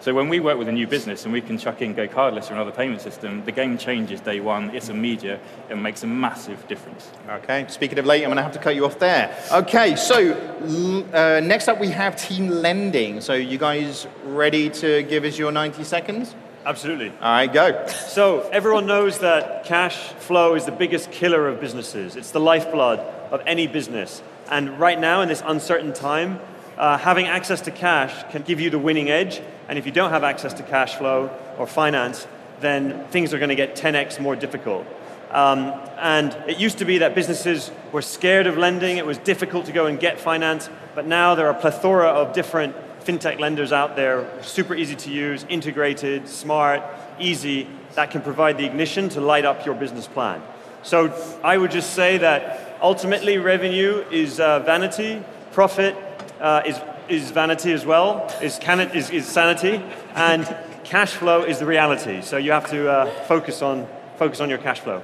[0.03, 2.55] So when we work with a new business and we can chuck in GoCardless or
[2.55, 4.75] another payment system, the game changes day one.
[4.75, 5.39] It's immediate.
[5.69, 7.09] It makes a massive difference.
[7.29, 9.33] okay, speaking of late, I'm going to have to cut you off there.
[9.49, 10.33] Okay, so
[11.13, 13.21] uh, next up we have team lending.
[13.21, 16.35] So you guys ready to give us your 90 seconds?
[16.65, 17.09] Absolutely.
[17.09, 17.87] All right, go.
[17.87, 22.15] So everyone knows that cash flow is the biggest killer of businesses.
[22.15, 24.21] It's the lifeblood of any business.
[24.49, 26.39] And right now, in this uncertain time,
[26.77, 29.41] uh, having access to cash can give you the winning edge.
[29.67, 32.27] And if you don't have access to cash flow or finance,
[32.61, 34.87] then things are going to get 10x more difficult.
[35.31, 39.65] Um, and it used to be that businesses were scared of lending, it was difficult
[39.65, 43.71] to go and get finance, but now there are a plethora of different fintech lenders
[43.71, 46.81] out there, super easy to use, integrated, smart,
[47.19, 50.41] easy, that can provide the ignition to light up your business plan.
[50.83, 51.13] So
[51.43, 55.95] I would just say that ultimately revenue is uh, vanity, profit
[56.41, 59.81] uh, is, is vanity as well, is, can it, is, is sanity,
[60.15, 60.43] and
[60.83, 62.21] cash flow is the reality.
[62.21, 63.87] So you have to uh, focus, on,
[64.17, 65.01] focus on your cash flow.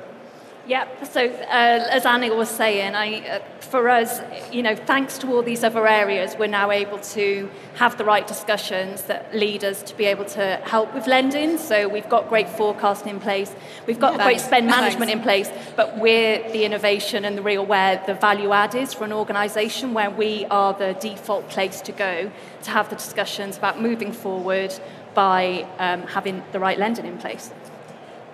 [0.70, 1.06] Yep.
[1.08, 5.42] So, uh, as Annie was saying, I, uh, for us, you know, thanks to all
[5.42, 9.98] these other areas, we're now able to have the right discussions that lead us to
[9.98, 11.58] be able to help with lending.
[11.58, 13.52] So, we've got great forecasting in place,
[13.88, 14.44] we've got Yeah, great thanks.
[14.44, 15.18] spend management Thanks.
[15.18, 19.06] in place, but we're the innovation and the real where the value add is for
[19.06, 22.30] an organisation where we are the default place to go
[22.62, 24.72] to have the discussions about moving forward
[25.16, 27.50] by um, having the right lending in place.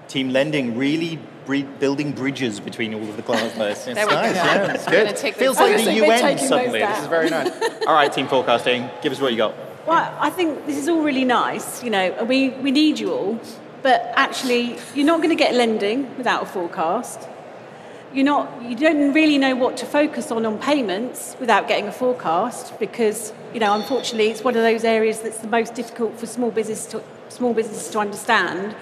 [0.09, 3.88] Team lending really bri- building bridges between all of the class lists.
[3.88, 4.21] It's There we go.
[4.21, 5.05] nice, yeah, it's good.
[5.05, 6.79] gonna take Feels like the was gonna say, we're UN suddenly.
[6.79, 7.51] This is very nice.
[7.88, 9.53] All right, team forecasting, give us what you got.
[9.88, 13.39] Well, I think this is all really nice, you know, we, we need you all,
[13.84, 17.29] but actually, you're not going to get lending without a forecast.
[18.12, 21.91] You're not, you don't really know what to focus on on payments without getting a
[21.91, 26.25] forecast because, you know, unfortunately, it's one of those areas that's the most difficult for
[26.25, 28.75] small business to, small businesses to understand.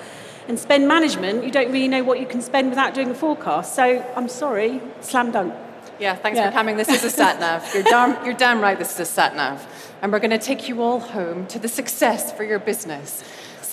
[0.47, 3.75] And spend management, you don't really know what you can spend without doing a forecast.
[3.75, 5.53] So I'm sorry, slam dunk.
[5.99, 6.49] Yeah, thanks Yeah.
[6.49, 6.75] for coming.
[6.75, 7.63] This is a sat nav.
[7.73, 8.77] You're damn, you're damn right.
[8.77, 9.65] This is a sat nav,
[10.01, 13.23] and we're going to take you all home to the success for your business.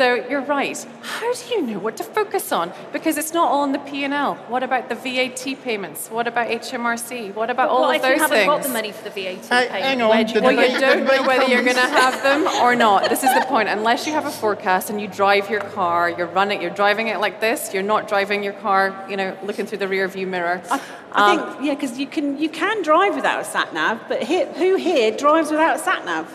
[0.01, 0.79] So you're right.
[1.03, 2.73] How do you know what to focus on?
[2.91, 4.37] Because it's not all in the P and L.
[4.49, 6.09] What about the VAT payments?
[6.11, 7.35] What about HMRC?
[7.35, 8.47] What about all well, of if those you haven't things?
[8.49, 10.71] got the money for the VAT Hey, payment, hang on, where do you Well, debate-
[10.73, 13.11] you don't know debate whether you're going to have them or not.
[13.11, 13.69] This is the point.
[13.69, 17.21] Unless you have a forecast and you drive your car, you're running, you're driving it
[17.21, 17.75] like this.
[17.75, 20.63] You're not driving your car, you know, looking through the rear view mirror.
[20.71, 20.81] I
[21.13, 24.47] Um, think, yeah, because you can, you can drive without a sat nav, but here,
[24.47, 26.27] who here drives without a sat nav?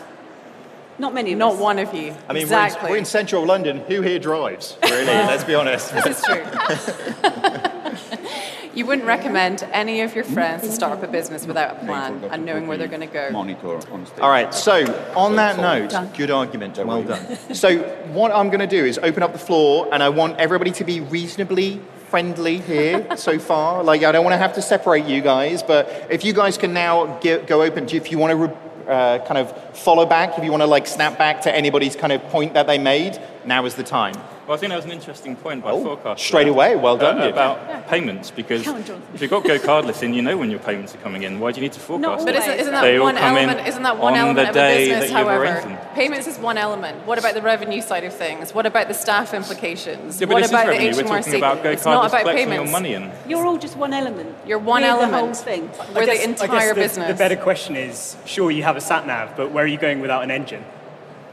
[0.98, 1.60] Not many of Not us.
[1.60, 2.14] one of you.
[2.28, 2.80] I mean, exactly.
[2.82, 3.78] we're, in, we're in central London.
[3.80, 4.76] Who here drives?
[4.82, 5.92] Really, let's be honest.
[5.92, 6.42] This is true.
[8.74, 12.22] you wouldn't recommend any of your friends to start up a business without a plan
[12.24, 13.30] and knowing where they're going to go.
[13.30, 14.20] Monitor on stage.
[14.20, 14.84] All right, so
[15.16, 17.36] on that note, good argument, well done.
[17.54, 17.78] So,
[18.12, 20.84] what I'm going to do is open up the floor, and I want everybody to
[20.84, 23.82] be reasonably friendly here so far.
[23.82, 26.72] Like, I don't want to have to separate you guys, but if you guys can
[26.72, 28.56] now get, go open, if you want to re-
[28.88, 32.12] uh, kind of follow back, if you want to like snap back to anybody's kind
[32.12, 34.14] of point that they made, now is the time.
[34.46, 36.22] Well, I think that was an interesting point by Oh, forecast.
[36.24, 37.28] straight away, well uh, done, you.
[37.30, 38.76] about payments, because on,
[39.12, 41.40] if you've got GoCardless in, you know when your payments are coming in.
[41.40, 42.24] Why do you need to forecast?
[42.24, 43.66] Not But isn't, isn't that all one element?
[43.66, 45.10] Isn't that one on element the of a day business?
[45.10, 47.04] However, payments is one element.
[47.08, 48.54] What about the revenue side of things?
[48.54, 50.20] What about the staff implications?
[50.20, 50.92] Yeah, but what about revenue.
[50.94, 52.70] the We're talking about Go it's not about collecting payments.
[52.70, 53.10] your money in.
[53.28, 54.32] You're all just one element.
[54.46, 55.10] You're one We're element.
[55.12, 55.62] the whole thing.
[55.92, 57.06] We're guess, the I entire guess business.
[57.08, 59.78] the, the better question is, sure, you have a sat nav, but where are you
[59.78, 60.64] going without an engine?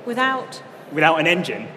[0.06, 1.68] Without, Without an engine.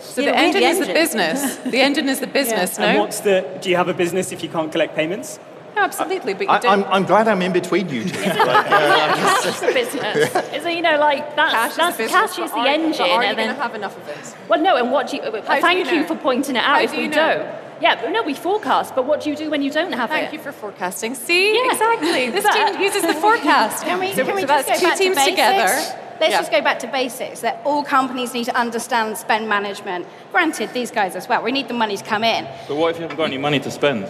[0.00, 1.56] so Yeah, the we're engine is the business.
[1.58, 2.78] The engine is the business.
[2.78, 3.58] And No, what's the?
[3.60, 5.38] Do you have a business if you can't collect payments?
[5.74, 6.34] no, absolutely.
[6.34, 6.84] But you I, don't.
[6.86, 8.18] I'm, I'm glad I'm in between you two.
[8.28, 10.16] Like, uh, cash is the business.
[10.54, 13.00] Is it, you know, like that's Cash is that's the cash is the are- engine,
[13.02, 14.36] Are you and going then to have enough of it?
[14.48, 15.22] well, no, and what do you?
[15.22, 16.06] How thank you you know?
[16.08, 16.76] for pointing it out.
[16.76, 17.58] How if do we you know?
[17.82, 18.94] Don't, yeah, but no, we forecast.
[18.94, 20.30] But what do you do when you don't have Thank it?
[20.30, 21.14] Thank you for forecasting.
[21.14, 21.72] See, Yeah.
[21.72, 22.30] exactly.
[22.36, 23.84] This That- team uses the forecast.
[23.84, 25.30] Can we, so, can we so just that's go two back teams to basics?
[25.30, 25.98] together.
[26.20, 26.38] Let's Yeah.
[26.38, 27.40] just go back to basics.
[27.40, 30.06] That all companies need to understand spend management.
[30.30, 31.42] Granted, these guys as well.
[31.42, 32.46] We need the money to come in.
[32.68, 34.06] But what if you haven't got any money to spend?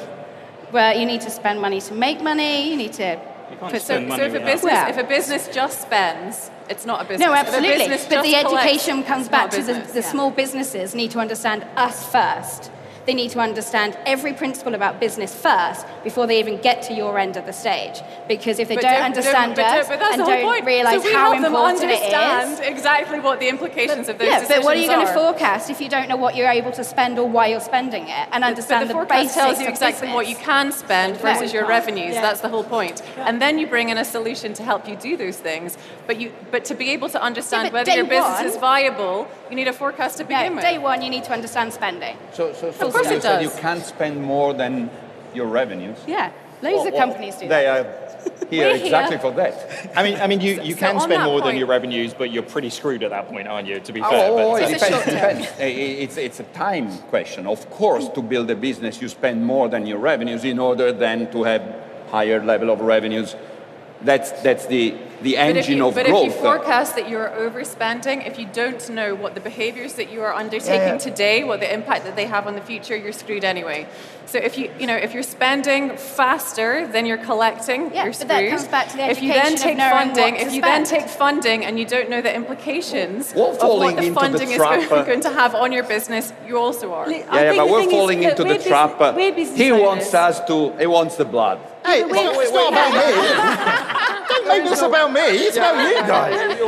[0.73, 2.69] Well, you need to spend money to make money.
[2.71, 3.19] You need to.
[3.51, 5.81] You can't So, spend so money if a without- business, Well- if a business just
[5.83, 7.27] spends, it's not a business.
[7.27, 7.79] No, If a absolutely.
[7.79, 10.11] business But just the collects, education comes back to the, the Yeah.
[10.15, 12.71] small businesses need to understand us first.
[13.07, 17.19] They need to understand every principle about business first before they even get to your
[17.19, 18.01] end of the stage.
[18.29, 20.65] Because if they But don't, but understand but us but that's and don't point.
[20.65, 24.19] realize so we how help them important it understand is, exactly what the implications of
[24.19, 26.37] those yeah, decisions but what are you going to forecast if you don't know what
[26.37, 29.23] you're able to spend or why you're spending it and understand but the, the, forecast
[29.23, 31.23] basics tells you of exactly what you can spend Yeah.
[31.23, 32.15] versus your revenues.
[32.15, 32.23] Yeah.
[32.23, 33.03] That's the whole point.
[33.17, 35.77] And then you bring in a solution to help you do those things.
[36.07, 39.29] But you, but to be able to understand but whether your business one- is viable,
[39.51, 40.65] you need a forecast to begin No, with.
[40.65, 42.17] day one, you need to understand spending.
[42.33, 44.91] So, so, so Of course you it said you can't spend more than
[45.35, 45.99] your revenues.
[46.07, 46.31] Yeah,
[46.63, 47.87] loads of Well, companies do They that.
[47.87, 49.21] are here We're exactly here.
[49.27, 49.91] for that.
[49.97, 52.31] I mean, I mean, you, you So can on spend more than your revenues, but
[52.31, 53.81] you're pretty screwed at that point, aren't you?
[53.81, 55.07] To be Oh, fair, oh, but, it It's a depends.
[55.07, 55.49] depends.
[55.59, 57.47] It's, it's a time question.
[57.47, 61.31] Of course, to build a business, you spend more than your revenues in order then
[61.33, 61.63] to have
[62.11, 63.35] higher level of revenues.
[64.03, 66.27] That's, that's the, the But if engine you, of but growth.
[66.29, 70.23] if you forecast that you're overspending, if you don't know what the behaviors that you
[70.23, 70.99] are undertaking Yeah, yeah.
[70.99, 73.87] today, what the impact that they have on the future, you're screwed anyway.
[74.27, 78.17] So if you, you know, if you're spending faster than you're collecting, Yeah, you're but
[78.17, 78.31] screwed.
[78.31, 81.65] that comes back to the if you then take funding, if you then take funding
[81.67, 84.85] and you don't know the implications We're of what the into the funding is going,
[84.93, 87.11] uh, going to have on your business, you also are.
[87.11, 88.91] Yeah, yeah, but we're thing is falling into the trap.
[88.99, 91.59] business- uh, we're business he wants us to, he wants the blood.
[91.85, 94.29] Hey, it's, not, it's not about me.
[94.29, 95.21] Don't make this about me.
[95.21, 96.61] It's about you guys.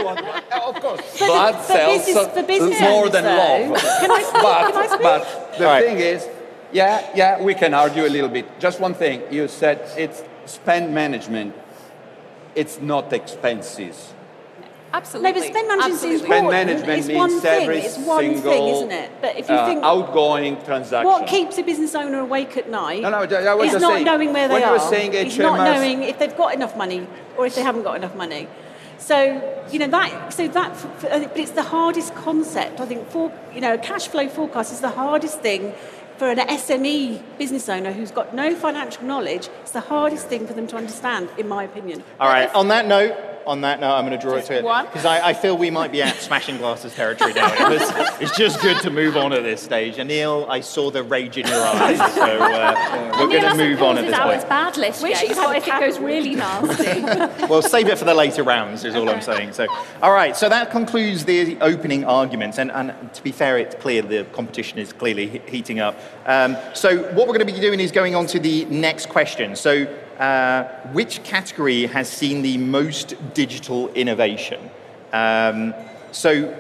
[0.52, 1.18] of course.
[1.18, 3.80] Blood for sells business- for business more than though- love.
[4.00, 4.32] Can I speak?
[4.42, 5.02] but, Can I speak?
[5.02, 5.84] but the All right.
[5.84, 6.28] thing is,
[6.72, 8.58] yeah, yeah, we can argue a little bit.
[8.58, 11.54] Just one thing, you said it's spend management.
[12.54, 14.13] It's not expenses.
[14.94, 15.32] Absolutely.
[15.32, 16.50] No, but spend management is Spend important.
[16.52, 17.62] management it's means one thing.
[17.62, 19.10] every It's one single thing, isn't it?
[19.20, 21.06] But if you uh, think outgoing transaction.
[21.10, 23.92] what keeps a business owner awake at night No, no, I was is just not
[23.94, 24.74] saying, knowing where they when you are.
[24.74, 27.96] were saying it's not knowing if they've got enough money or if they haven't got
[27.96, 28.46] enough money.
[28.98, 29.16] So
[29.70, 30.32] you know that.
[30.32, 30.70] So that.
[30.70, 32.80] f- f- But it's the hardest concept.
[32.80, 35.74] I think for you know, a cash flow forecast is the hardest thing
[36.16, 40.52] for an SME business owner who's got no financial knowledge, it's the hardest thing for
[40.52, 42.04] them to understand, in my opinion.
[42.20, 44.64] All right, on that note, on that note, I'm going to draw it to it.
[44.64, 44.86] one?
[44.86, 47.52] Because I, I feel we might be at smashing glasses territory now.
[47.52, 49.96] It was, it's just good to move on at this stage.
[49.96, 53.98] Anil, I saw the rage in your eyes, so uh, we're going to move on
[53.98, 54.36] at this out point.
[54.36, 55.28] its bad list Wish yet.
[55.30, 57.44] you What if it goes really nasty?
[57.54, 59.52] Well, save it for the later rounds, is all I'm saying.
[59.52, 59.66] So,
[60.02, 62.58] all right, so that concludes the opening arguments.
[62.58, 65.98] And, and to be fair, it's clear the competition is clearly heating up.
[66.26, 69.56] Um, so, what we're going to be doing is going on to the next question.
[69.56, 69.86] So,
[70.18, 74.70] uh, which category has seen the most digital innovation?
[75.12, 75.74] Um,
[76.12, 76.54] so,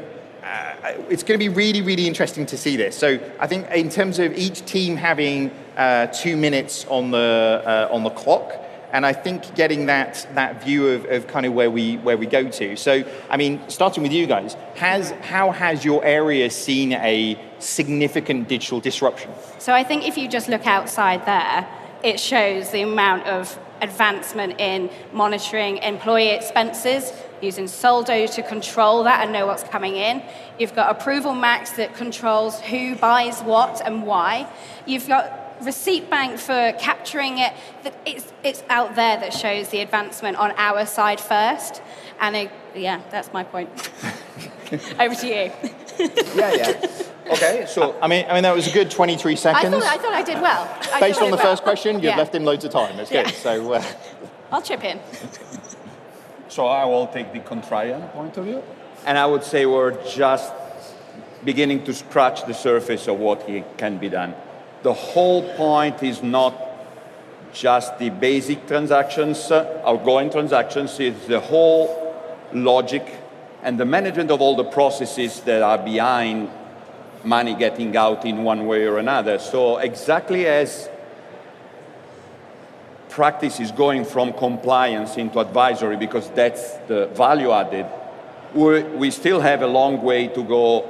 [0.44, 0.74] uh,
[1.08, 2.96] it's going to be really, really interesting to see this.
[2.96, 7.88] So I think in terms of each team having uh, two minutes on the uh,
[7.94, 8.52] on the clock,
[8.92, 12.26] and I think getting that that view of, of kind of where we where we
[12.26, 12.76] go to.
[12.76, 18.46] So I mean, starting with you guys, has how has your area seen a significant
[18.46, 19.30] digital disruption?
[19.58, 21.66] So I think if you just look outside there,
[22.04, 29.22] it shows the amount of advancement in monitoring employee expenses, using Soldo to control that
[29.24, 30.22] and know what's coming in.
[30.58, 34.46] You've got ApprovalMax that controls who buys what and why.
[34.86, 37.54] You've got Receipt Bank for capturing it.
[38.04, 41.80] It's, it's out there that shows the advancement on our side first.
[42.20, 43.70] And it, yeah, that's my point.
[45.00, 45.52] Over to you.
[45.98, 46.86] Yeah, yeah.
[47.26, 49.74] Okay, so I mean, I mean that was a good 23 I seconds.
[49.74, 50.78] thought, I thought I did well.
[50.92, 51.46] I Based on the well.
[51.46, 52.18] first question, you've Yeah.
[52.18, 52.98] left him loads of time.
[52.98, 53.28] That's good.
[53.30, 53.72] So.
[53.72, 53.82] Uh,
[54.52, 55.00] I'll chip in.
[56.48, 58.62] So I will take the contrarian point of view.
[59.06, 60.52] And I would say we're just
[61.44, 63.46] beginning to scratch the surface of what
[63.78, 64.34] can be done.
[64.82, 66.54] The whole point is not
[67.54, 72.14] just the basic transactions, uh, outgoing transactions, it's the whole
[72.52, 73.04] logic
[73.64, 76.50] and the management of all the processes that are behind
[77.24, 79.38] money getting out in one way or another.
[79.38, 80.90] So exactly as
[83.08, 87.86] practice is going from compliance into advisory because that's the value added,
[88.54, 90.84] we we still have a long way to go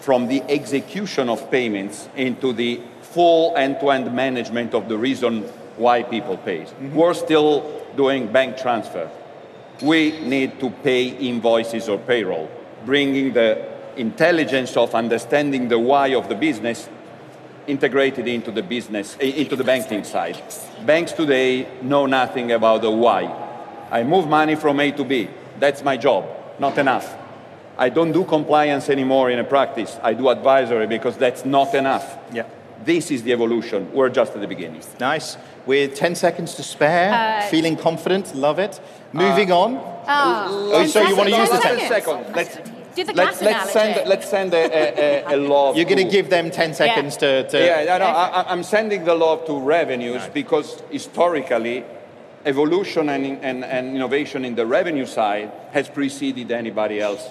[0.00, 5.42] from the execution of payments into the full end-to-end management of the reason
[5.76, 6.60] why people pay.
[6.60, 6.94] Mm-hmm.
[6.94, 9.10] We're still doing bank transfer.
[9.82, 12.50] We need to pay invoices or payroll,
[12.84, 16.88] bringing the intelligence of understanding the why of the business
[17.66, 20.40] integrated into the business, into the banking side.
[20.84, 23.24] Banks today know nothing about the why.
[23.90, 25.28] I move money from A to B.
[25.58, 26.26] That's my job.
[26.58, 27.16] Not enough.
[27.76, 29.98] I don't do compliance anymore in a practice.
[30.02, 32.18] I do advisory because that's not enough.
[32.32, 32.46] Yeah.
[32.84, 33.90] This is the evolution.
[33.92, 34.82] We're just at the beginning.
[35.00, 35.36] Nice.
[35.66, 38.80] With 10 seconds to spare, Uh, feeling confident, love it.
[39.12, 39.76] Moving on.
[40.06, 42.26] Oh, Oh, so you want to use the 10 10 seconds?
[42.26, 42.36] seconds.
[42.36, 42.58] Let's,
[42.94, 45.76] Do the let's, let's send, let's send a, a, a, a love.
[45.76, 47.58] You're going to to- give them 10 seconds to, to.
[47.58, 51.84] Yeah, no, no, I, I- I'm sending the love to revenues because historically,
[52.44, 57.22] evolution and, and, and innovation in the revenue side has preceded anybody else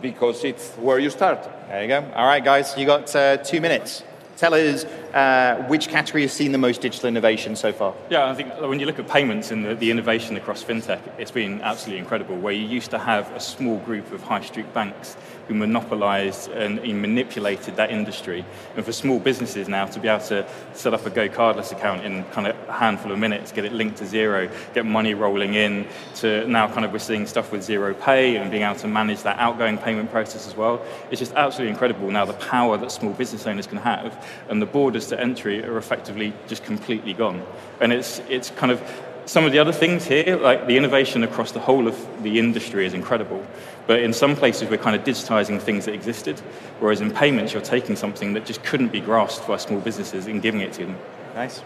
[0.00, 1.40] because it's where you start.
[1.68, 2.04] There you go.
[2.14, 4.04] All right, guys, you got uh, two minutes.
[4.42, 7.94] Tell us uh, which category has seen the most digital innovation so far.
[8.10, 11.30] Yeah, I think when you look at payments and the, the innovation across fintech, it's
[11.30, 12.36] been absolutely incredible.
[12.36, 15.16] Where you used to have a small group of high street banks
[15.48, 18.44] who monopolized and manipulated that industry,
[18.76, 22.24] and for small businesses now to be able to set up a GoCardless account in
[22.26, 25.86] kind of a handful of minutes, get it linked to Xero, get money rolling in,
[26.16, 29.22] to now kind of we're seeing stuff with Xero Pay and being able to manage
[29.22, 30.84] that outgoing payment process as well.
[31.10, 34.66] It's just absolutely incredible now the power that small business owners can have, and the
[34.66, 37.42] borders to entry are effectively just completely gone.
[37.80, 38.80] And it's it's kind of
[39.26, 42.86] some of the other things here, like the innovation across the whole of the industry
[42.86, 43.44] is incredible.
[43.86, 46.38] But in some places, we're kind of digitizing things that existed,
[46.80, 50.42] whereas in payments, you're taking something that just couldn't be grasped by small businesses and
[50.42, 50.98] giving it to them.
[51.34, 51.62] Nice.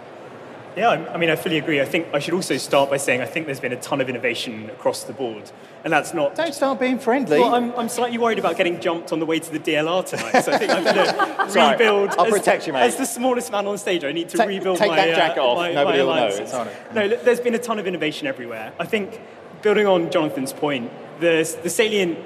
[0.77, 1.81] Yeah, I I mean, I fully agree.
[1.81, 4.11] I think I should also start by saying I think there's been a ton of
[4.11, 5.51] innovation across the board,
[5.85, 6.35] and that's not.
[6.35, 7.41] Don't start being friendly.
[7.41, 10.43] Well, I'm, I'm slightly worried about getting jumped on the way to the DLR tonight,
[10.43, 10.97] so I think I'm going
[11.51, 12.11] to rebuild.
[12.19, 12.83] I'll as- protect you, mate.
[12.83, 14.97] As the smallest man on stage, I need to Take- rebuild take my.
[14.97, 15.57] that jacket uh, off.
[15.57, 16.27] my- Nobody my will know.
[16.27, 16.95] It's.
[16.95, 18.73] No, there's been a ton of innovation everywhere.
[18.79, 19.19] I think,
[19.63, 20.91] building on Jonathan's point,
[21.21, 22.19] the, the salient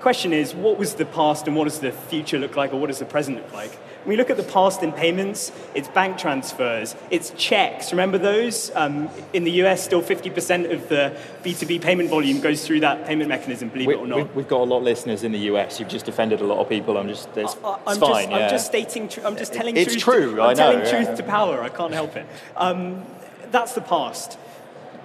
[0.00, 2.86] question is what was the past and what does the future look like, or what
[2.86, 3.78] does the present look like?
[4.04, 7.92] When we look at the past in payments, it's bank transfers, it's checks.
[7.92, 8.72] Remember those?
[8.74, 13.28] Um, in the US, still 50% of the B2B payment volume goes through that payment
[13.28, 14.34] mechanism, believe We, it or not.
[14.34, 15.78] we, have got a lot of listeners in the US.
[15.78, 16.98] You've just offended a lot of people.
[16.98, 18.00] I'm just, it's, I- I'm fine.
[18.00, 18.36] just, yeah.
[18.38, 19.08] I'm just stating.
[19.08, 20.02] Tr- I'm just telling It's truth.
[20.02, 21.04] true, I'm I know, telling yeah.
[21.04, 21.62] truth to power.
[21.62, 22.26] I can't help it.
[22.56, 23.04] Um,
[23.52, 24.34] that's the past.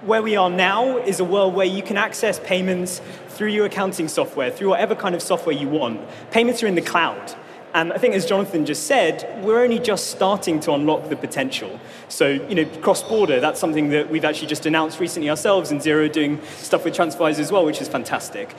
[0.02, 4.08] Where we are now is a world where you can access payments through your accounting
[4.08, 6.00] software, through whatever kind of software you want.
[6.32, 7.36] Payments are in the cloud.
[7.78, 11.78] And I think, as Jonathan just said, we're only just starting to unlock the potential.
[12.08, 16.10] So, you know, cross-border, that's something that we've actually just announced recently ourselves, and Xero
[16.10, 18.52] doing stuff with TransferWise as well, which is fantastic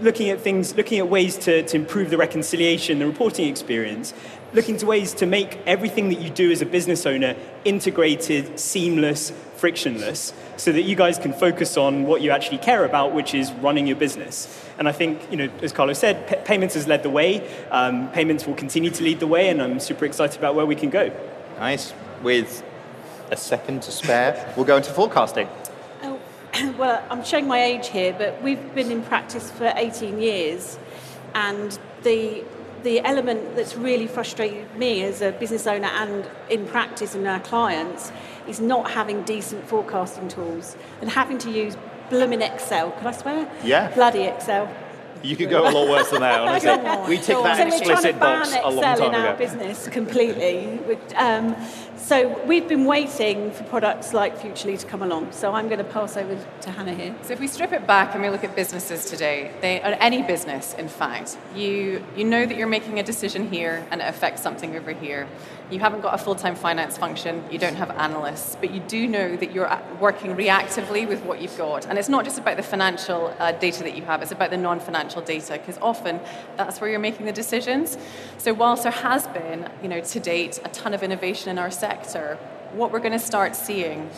[0.00, 4.14] looking at things, looking at ways to, to improve the reconciliation, the reporting experience,
[4.52, 9.30] looking to ways to make everything that you do as a business owner integrated, seamless,
[9.56, 13.52] frictionless, so that you guys can focus on what you actually care about, which is
[13.54, 14.48] running your business.
[14.78, 17.46] And I think, you know, as Carlos said, p- payments has led the way.
[17.70, 20.74] Um, payments will continue to lead the way, and I'm super excited about where we
[20.74, 21.12] can go.
[21.58, 21.92] Nice.
[22.22, 22.64] With
[23.30, 25.48] a second to spare, we'll go into forecasting.
[26.78, 30.78] well, I'm showing my age here, but we've been in practice for 18 years,
[31.34, 32.44] and the
[32.82, 37.40] the element that's really frustrated me as a business owner and in practice and our
[37.40, 38.10] clients
[38.48, 41.76] is not having decent forecasting tools and having to use
[42.08, 42.90] blooming Excel.
[42.92, 43.52] Can I swear?
[43.62, 43.94] Yeah.
[43.94, 44.74] Bloody Excel.
[45.22, 47.16] You could go a lot worse than that, honestly.
[47.16, 50.80] we ticked that so explicit box a long Excel time in our business completely.
[51.16, 51.54] Um,
[52.00, 55.32] so we've been waiting for products like FUTRLI to come along.
[55.32, 57.14] So I'm going to pass over to Hannah here.
[57.22, 60.74] So if we strip it back and we look at businesses today, they, any business,
[60.74, 64.74] in fact, you you know that you're making a decision here and it affects something
[64.76, 65.28] over here.
[65.70, 69.36] You haven't got a full-time finance function, you don't have analysts, but you do know
[69.36, 69.70] that you're
[70.00, 71.86] working reactively with what you've got.
[71.86, 74.56] And it's not just about the financial uh, data that you have; it's about the
[74.56, 76.18] non-financial data, because often
[76.56, 77.96] that's where you're making the decisions.
[78.38, 81.70] So whilst there has been, you know, to date, a ton of innovation in our
[81.70, 81.89] sector,
[82.72, 84.10] what we're going to start seeing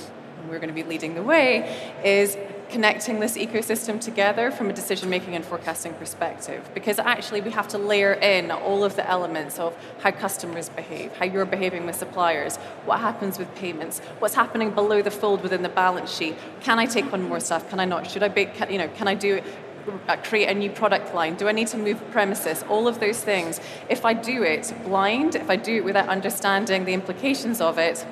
[0.42, 2.36] and we're going to be leading the way, is
[2.68, 6.68] connecting this ecosystem together from a decision making and forecasting perspective.
[6.74, 11.14] Because actually, we have to layer in all of the elements of how customers behave,
[11.16, 12.56] how you're behaving with suppliers,
[12.86, 16.34] what happens with payments, what's happening below the fold within the balance sheet.
[16.60, 17.68] Can I take on more stuff?
[17.68, 18.10] Can I not?
[18.10, 19.42] Should I be, you know, can I do
[20.24, 21.34] create a new product line?
[21.34, 22.64] Do I need to move premises?
[22.68, 23.60] All of those things.
[23.88, 28.06] If I do it blind, if I do it without understanding the implications of it,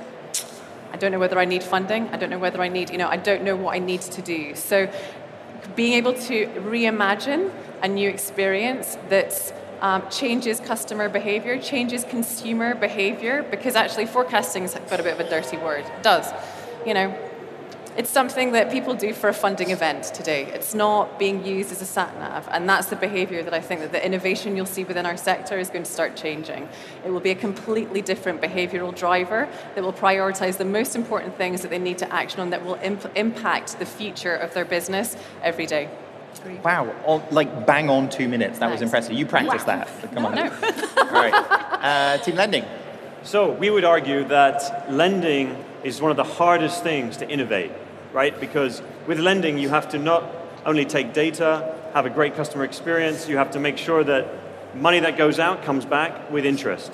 [0.92, 2.08] I don't know whether I need funding.
[2.08, 4.22] I don't know whether I need, you know, I don't know what I need to
[4.22, 4.54] do.
[4.54, 4.92] So
[5.76, 7.52] being able to reimagine
[7.82, 15.00] a new experience that um, changes customer behavior, changes consumer behavior, because actually forecasting's got
[15.00, 15.84] a bit of a dirty word.
[15.84, 16.32] It does.
[16.86, 17.29] You know,
[18.00, 20.44] it's something that people do for a funding event today.
[20.54, 23.82] It's not being used as a sat nav, and that's the behavior that I think
[23.82, 26.66] that the innovation you'll see within our sector is going to start changing.
[27.04, 31.60] It will be a completely different behavioral driver that will prioritize the most important things
[31.60, 35.14] that they need to action on that will imp- impact the future of their business
[35.42, 35.90] every day.
[36.64, 38.60] Wow, on, like bang on two minutes.
[38.60, 39.12] That was impressive.
[39.12, 39.84] You practiced Wow.
[39.84, 40.12] that.
[40.14, 40.34] Come on.
[40.36, 40.44] No.
[40.96, 41.34] All right.
[41.34, 42.64] Uh, team lending.
[43.24, 47.72] So we would argue that lending is one of the hardest things to innovate,
[48.12, 48.38] right?
[48.38, 50.24] Because with lending, you have to not
[50.66, 54.26] only take data, have a great customer experience, you have to make sure that
[54.74, 56.92] money that goes out comes back with interest.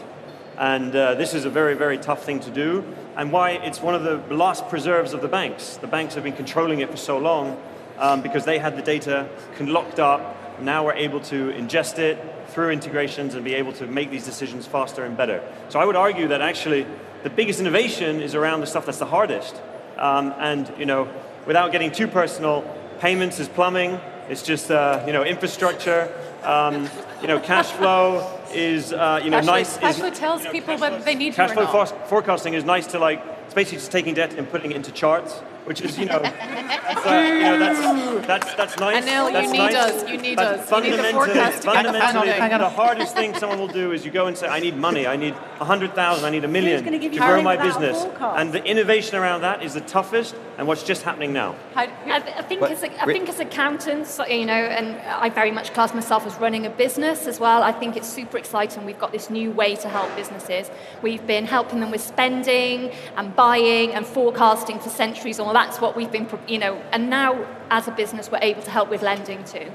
[0.58, 2.82] And uh, this is a very, very tough thing to do,
[3.16, 5.76] and why it's one of the last preserves of the banks.
[5.76, 7.60] The banks have been controlling it for so long
[7.98, 9.28] um, because they had the data
[9.60, 10.60] locked up.
[10.60, 14.66] Now we're able to ingest it through integrations and be able to make these decisions
[14.66, 15.42] faster and better.
[15.68, 16.86] So I would argue that actually
[17.22, 19.60] the biggest innovation is around the stuff that's the hardest.
[19.98, 21.08] Um, and you know,
[21.46, 22.62] without getting too personal,
[23.00, 24.00] payments is plumbing.
[24.28, 26.12] It's just uh, you know infrastructure.
[26.42, 26.88] Um,
[27.22, 29.76] you know, cash flow is uh, you know Cash nice.
[29.78, 32.98] cash flow tells people whether they need Cash you flow for- forecasting is nice to
[32.98, 33.22] like.
[33.46, 37.06] It's basically just taking debt and putting it into charts, which is you know, that's,
[37.06, 39.04] uh, you know that's, that's that's nice.
[39.04, 39.74] Anil, you that's need nice.
[39.74, 40.70] us, you need But us.
[40.70, 41.52] You need the fundamentally- Hang on,
[41.84, 44.60] Fundamentally, hang on, the hardest thing someone will do is you go and say, "I
[44.60, 45.06] need money.
[45.06, 46.24] I need a hundred thousand.
[46.24, 49.40] I need a million gonna give to you grow my business." And the innovation around
[49.42, 51.54] that is the toughest, and what's just happening now.
[51.74, 54.96] I, I think But as I Ri- think as accountants, you know, and
[55.26, 57.62] I very much class myself as running a business as well.
[57.62, 58.84] I think it's super exciting.
[58.84, 60.70] We've got this new way to help businesses.
[61.02, 65.96] We've been helping them with spending and buying and forecasting for centuries, and that's what
[65.96, 66.74] we've been, you know.
[66.92, 67.30] And now,
[67.70, 69.68] as a business, we're able to help with lending too.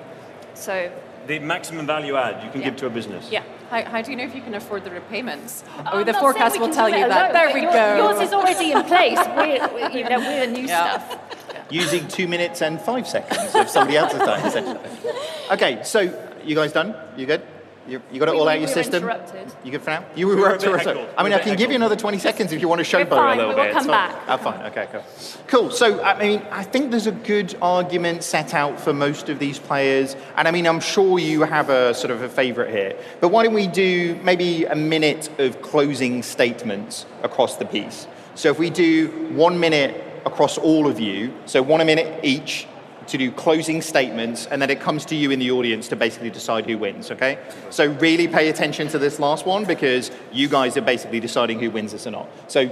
[0.53, 0.91] So
[1.27, 3.23] The maximum value add you can give to a business.
[3.31, 3.43] yeah.
[3.71, 5.63] How, how do you know if you can afford the repayments?
[5.77, 7.31] I'm Oh, the forecast will tell you that.
[7.31, 7.87] alone, There we your- go.
[8.01, 9.17] Yours is already in place.
[9.37, 10.99] We're, we- you know, we're new Yeah.
[10.99, 11.17] stuff.
[11.71, 14.79] Using two minutes and five seconds of somebody else's time, essentially.
[15.55, 15.99] Okay, so
[16.43, 16.89] you guys done?
[17.17, 17.41] You good?
[17.87, 19.03] You, you got it We- all we out your were system?
[19.03, 19.51] interrupted.
[19.63, 20.05] You good for now?
[20.15, 20.97] You were, were a interrupted.
[21.17, 23.09] I mean, We I can give you another 20 seconds if you want to showboat
[23.09, 23.73] fine, a little we will bit.
[23.73, 24.11] come It's fine.
[24.11, 24.21] back.
[24.27, 24.61] Oh, fine.
[24.67, 25.03] Okay, cool.
[25.47, 25.71] Cool.
[25.71, 29.57] So, I mean, I think there's a good argument set out for most of these
[29.57, 30.15] players.
[30.37, 32.95] And I mean, I'm sure you have a sort of a favorite here.
[33.19, 38.05] But why don't we do maybe a minute of closing statements across the piece?
[38.35, 42.67] So if we do one minute across all of you, so one a minute each
[43.11, 46.29] to do closing statements, and then it comes to you in the audience to basically
[46.29, 47.37] decide who wins, okay?
[47.69, 51.69] So really pay attention to this last one because you guys are basically deciding who
[51.69, 52.29] wins this or not.
[52.47, 52.71] So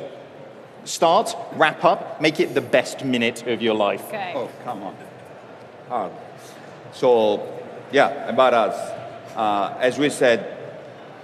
[0.85, 4.05] start, wrap up, make it the best minute of your life.
[4.07, 4.31] Okay.
[4.33, 4.95] Oh, come on.
[5.89, 6.11] Hard.
[6.93, 7.61] So,
[7.91, 9.35] yeah, about us.
[9.35, 10.55] Uh, as we said,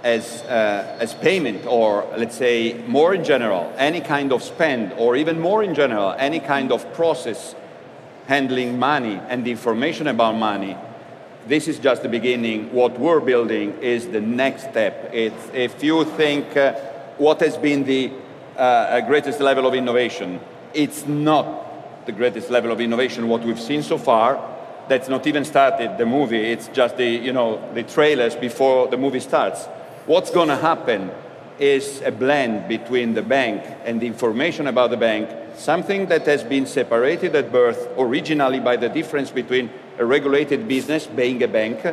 [0.04, 5.16] as, uh, as payment, or let's say more in general, any kind of spend, or
[5.16, 7.54] even more in general, any kind of process
[8.26, 10.76] handling money and information about money,
[11.46, 12.72] this is just the beginning.
[12.72, 15.10] What we're building is the next step.
[15.12, 16.74] It's, if you think uh,
[17.18, 18.12] what has been the
[18.56, 20.40] uh, greatest level of innovation,
[20.74, 24.54] it's not the greatest level of innovation what we've seen so far.
[24.88, 26.52] That's not even started the movie.
[26.52, 29.64] It's just the you know the trailers before the movie starts.
[30.06, 31.10] What's going to happen
[31.58, 36.44] is a blend between the bank and the information about the bank, something that has
[36.44, 41.84] been separated at birth originally by the difference between a regulated business, being a bank,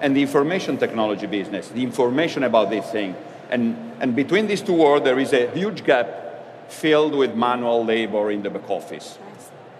[0.00, 3.14] and the information technology business, the information about this thing.
[3.50, 8.30] And, and between these two worlds, there is a huge gap filled with manual labor
[8.30, 9.18] in the back office.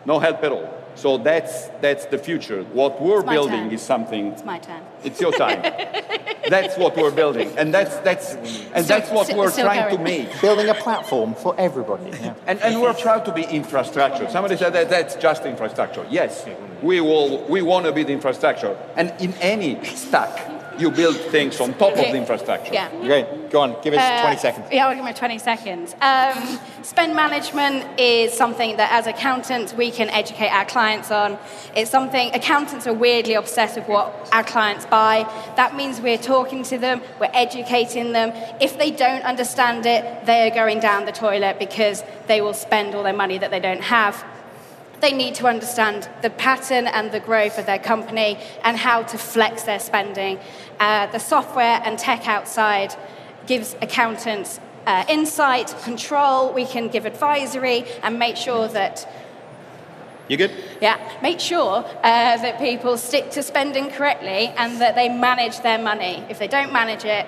[0.05, 0.82] No help at all.
[0.95, 2.63] So that's, that's the future.
[2.73, 3.73] What we're It's my building turn.
[3.73, 4.83] is something It's my turn.
[5.05, 5.63] it's your time.
[6.49, 8.35] that's what we're building, and that's that's
[8.75, 10.41] and that's what Still- we're still trying to make.
[10.41, 12.11] Building a platform for everybody.
[12.11, 12.35] Yeah.
[12.47, 14.29] And, and we're proud to be infrastructure.
[14.29, 16.05] Somebody said that that's just infrastructure.
[16.11, 16.45] Yes,
[16.83, 17.45] we will.
[17.49, 21.93] We want to be the infrastructure, and in any stack, you build things on top
[21.93, 22.73] of the infrastructure.
[22.73, 22.91] Yeah.
[23.03, 23.51] Great.
[23.51, 24.67] Go on, give us Uh, 20 seconds.
[24.73, 25.95] Yeah, I'll give me 20 seconds.
[26.01, 31.39] Um, spend management is something that as accountants we can educate our clients on.
[31.77, 35.25] It's something, accountants are weirdly obsessed with what our clients buy.
[35.57, 38.33] That means we're talking to them, we're educating them.
[38.61, 42.95] If they don't understand it, they are going down the toilet because they will spend
[42.95, 44.25] all their money that they don't have
[45.03, 49.19] they need to understand the pattern and the growth of their company and how to
[49.19, 50.39] flex their spending.
[50.81, 52.95] Uh, the software and tech outside
[53.47, 56.53] gives accountants uh, insight, control.
[56.53, 59.07] We can give advisory and make sure that
[60.29, 60.53] You good?
[60.81, 65.79] yeah, make sure uh, that people stick to spending correctly and that they manage their
[65.79, 66.25] money.
[66.31, 67.27] If they don't manage it,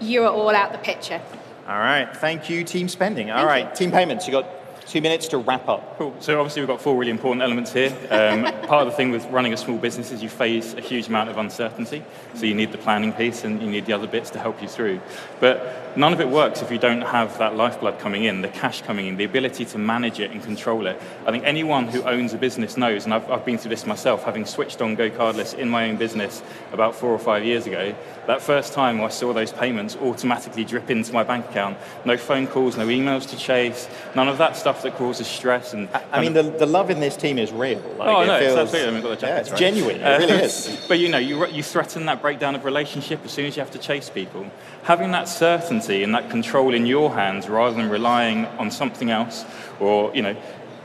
[0.00, 1.20] you are all out the picture.
[1.66, 2.14] All right.
[2.14, 3.30] Thank you, team spending.
[3.30, 4.26] All Thank right, team payments.
[4.26, 4.46] You got
[4.86, 5.98] two minutes to wrap up.
[5.98, 6.14] Cool.
[6.20, 7.90] So obviously we've got four really important elements here.
[8.10, 11.08] Um, part of the thing with running a small business is you face a huge
[11.08, 12.04] amount of uncertainty.
[12.34, 14.68] So you need the planning piece and you need the other bits to help you
[14.68, 15.00] through.
[15.40, 18.82] But none of it works if you don't have that lifeblood coming in, the cash
[18.82, 21.00] coming in, the ability to manage it and control it.
[21.26, 24.22] I think anyone who owns a business knows, and I've, I've been through this myself,
[24.22, 27.94] having switched on GoCardless in my own business about four or five years ago,
[28.26, 31.78] that first time I saw those payments automatically drip into my bank account.
[32.04, 35.72] No phone calls, no emails to chase, none of that stuff that causes stress.
[35.72, 37.78] And I mean, the, the love in this team is real.
[37.98, 38.80] Like, oh, it no, it's feels- absolutely.
[38.80, 39.58] I mean, we've got the yeah, jackets, it's right?
[39.60, 39.96] genuine.
[39.96, 40.84] It Uh, really is.
[40.88, 43.72] But you know, you, you threaten that breakdown of relationship as soon as you have
[43.72, 44.46] to chase people.
[44.84, 49.44] Having that certainty and that control in your hands rather than relying on something else
[49.80, 50.36] or, you know,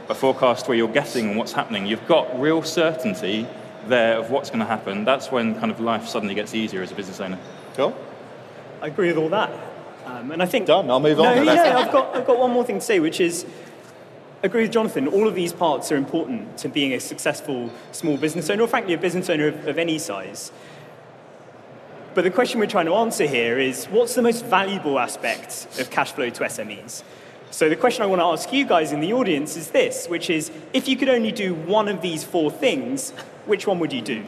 [0.09, 3.47] a forecast where you're guessing on what's happening, you've got real certainty
[3.87, 5.05] there of what's going to happen.
[5.05, 7.39] That's when kind of life suddenly gets easier as a business owner.
[7.75, 7.95] Cool.
[8.81, 9.51] I agree with all that.
[10.05, 10.89] Um, and I think done.
[10.89, 11.35] I'll move on.
[11.37, 11.77] to yeah.
[11.77, 13.45] I've got I've got one more thing to say, which is
[14.43, 15.07] agree with Jonathan.
[15.07, 18.93] All of these parts are important to being a successful small business owner, or frankly,
[18.93, 20.51] a business owner of, of any size.
[22.13, 25.89] But the question we're trying to answer here is what's the most valuable aspect of
[25.89, 27.03] cash flow to SMEs?
[27.51, 30.29] So the question I want to ask you guys in the audience is this, which
[30.29, 33.11] is if you could only do one of these four things,
[33.45, 34.23] which one would you do?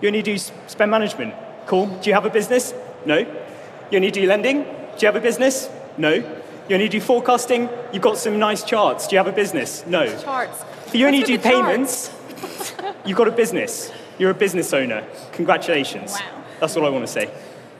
[0.00, 1.34] You only do spend management.
[1.66, 1.86] Cool.
[1.86, 2.74] Do you have a business?
[3.04, 3.18] No.
[3.18, 4.62] You only do lending?
[4.62, 4.68] Do
[5.00, 5.68] you have a business?
[5.96, 6.22] No.
[6.68, 7.68] You only do forecasting?
[7.92, 9.06] You've got some nice charts.
[9.06, 9.86] Do you have a business?
[9.86, 10.06] No.
[10.20, 10.64] Charts.
[10.86, 12.10] If you only do with the charts?
[12.10, 13.92] payments, you've got a business.
[14.18, 15.06] You're a business owner.
[15.32, 16.12] Congratulations.
[16.12, 16.44] Wow.
[16.58, 17.30] That's all I want to say.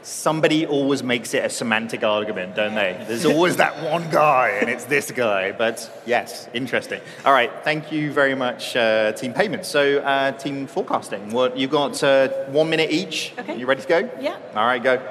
[0.03, 3.05] Somebody always makes it a semantic argument, don't they?
[3.09, 5.51] There's always that one guy, and it's this guy.
[5.51, 7.01] But yes, interesting.
[7.24, 9.68] All right, thank you very much, uh, Team Payments.
[9.68, 13.32] So, uh, Team Forecasting, what you've got uh, one minute each.
[13.37, 13.59] Okay.
[13.59, 14.11] You ready to go?
[14.20, 14.37] Yeah.
[14.55, 15.03] All right, go.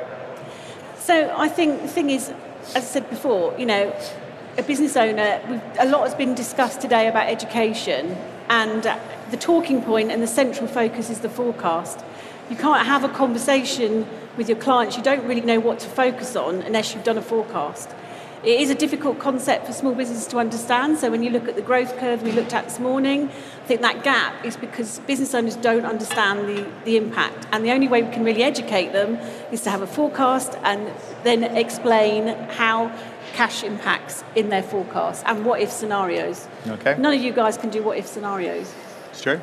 [0.98, 2.32] So I think the thing is,
[2.70, 3.94] as I said before, you know,
[4.58, 5.40] a business owner,
[5.80, 8.18] a lot has been discussed today about education,
[8.50, 8.98] and uh,
[9.32, 12.00] the talking point and the central focus is the forecast.
[12.50, 14.08] You can't have a conversation
[14.38, 17.22] with your clients, you don't really know what to focus on unless you've done a
[17.22, 17.90] forecast.
[18.46, 21.00] It is a difficult concept for small businesses to understand.
[21.00, 23.82] So when you look at the growth curve we looked at this morning, I think
[23.82, 27.48] that gap is because business owners don't understand the, the impact.
[27.52, 29.16] And the only way we can really educate them
[29.52, 30.94] is to have a forecast and
[31.24, 32.96] then explain how
[33.34, 36.48] cash impacts in their forecast and what if scenarios.
[36.68, 36.96] Okay.
[37.00, 38.72] None of you guys can do what if scenarios.
[39.10, 39.42] It's true.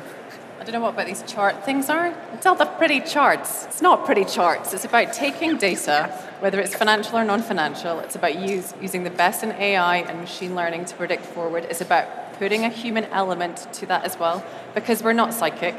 [0.63, 2.15] I don't know what about these chart things are.
[2.31, 3.65] It's all the pretty charts.
[3.65, 4.73] It's not pretty charts.
[4.73, 6.07] It's about taking data,
[6.39, 7.99] whether it's financial or non-financial.
[7.99, 11.65] It's about use, using the best in AI and machine learning to predict forward.
[11.65, 14.41] It's about putting a human element to that as well,
[14.73, 15.75] because we're not psychic.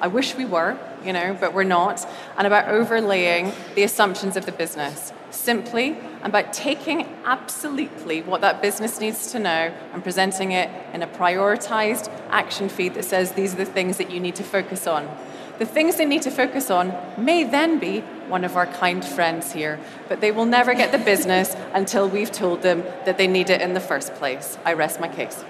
[0.00, 2.08] I wish we were, you know, but we're not.
[2.38, 5.12] And about overlaying the assumptions of the business.
[5.30, 11.06] Simply about taking absolutely what that business needs to know and presenting it in a
[11.06, 15.08] prioritized action feed that says these are the things that you need to focus on.
[15.58, 19.52] The things they need to focus on may then be one of our kind friends
[19.52, 23.50] here, but they will never get the business until we've told them that they need
[23.50, 24.56] it in the first place.
[24.64, 25.44] I rest my case.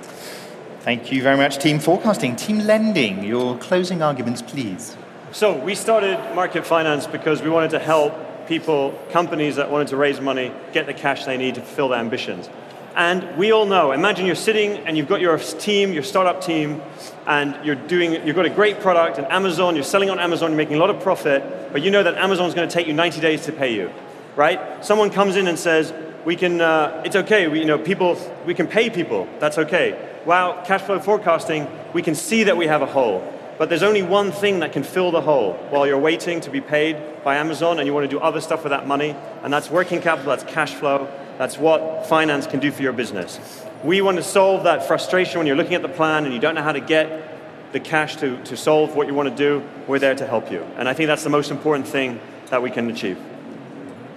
[0.80, 2.36] Thank you very much, Team Forecasting.
[2.36, 4.96] Team Lending, your closing arguments, please.
[5.30, 8.14] So we started MarketFinance because we wanted to help
[8.50, 12.00] people, companies that wanted to raise money, get the cash they need to fulfill their
[12.00, 12.50] ambitions.
[12.96, 16.82] And we all know, imagine you're sitting and you've got your team, your startup team,
[17.28, 20.56] and you're doing, you've got a great product, and Amazon, you're selling on Amazon, you're
[20.56, 23.20] making a lot of profit, but you know that Amazon's going to take you 90
[23.20, 23.88] days to pay you,
[24.34, 24.84] right?
[24.84, 25.94] Someone comes in and says,
[26.24, 29.96] we can, uh, it's okay, we, you know, people, we can pay people, that's okay.
[30.26, 33.22] Wow, cash flow forecasting, we can see that we have a hole.
[33.60, 36.62] But there's only one thing that can fill the hole while you're waiting to be
[36.62, 39.70] paid by Amazon and you want to do other stuff with that money, and that's
[39.70, 41.06] working capital, that's cash flow,
[41.36, 43.38] that's what finance can do for your business.
[43.84, 46.54] We want to solve that frustration when you're looking at the plan and you don't
[46.54, 49.62] know how to get the cash to, to solve what you want to do.
[49.86, 50.62] We're there to help you.
[50.78, 53.18] And I think that's the most important thing that we can achieve.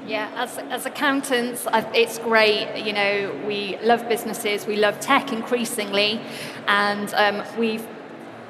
[0.07, 2.77] Yeah, as, as accountants, it's great.
[2.77, 6.21] You know, we love businesses, we love tech increasingly,
[6.65, 7.85] and um, we've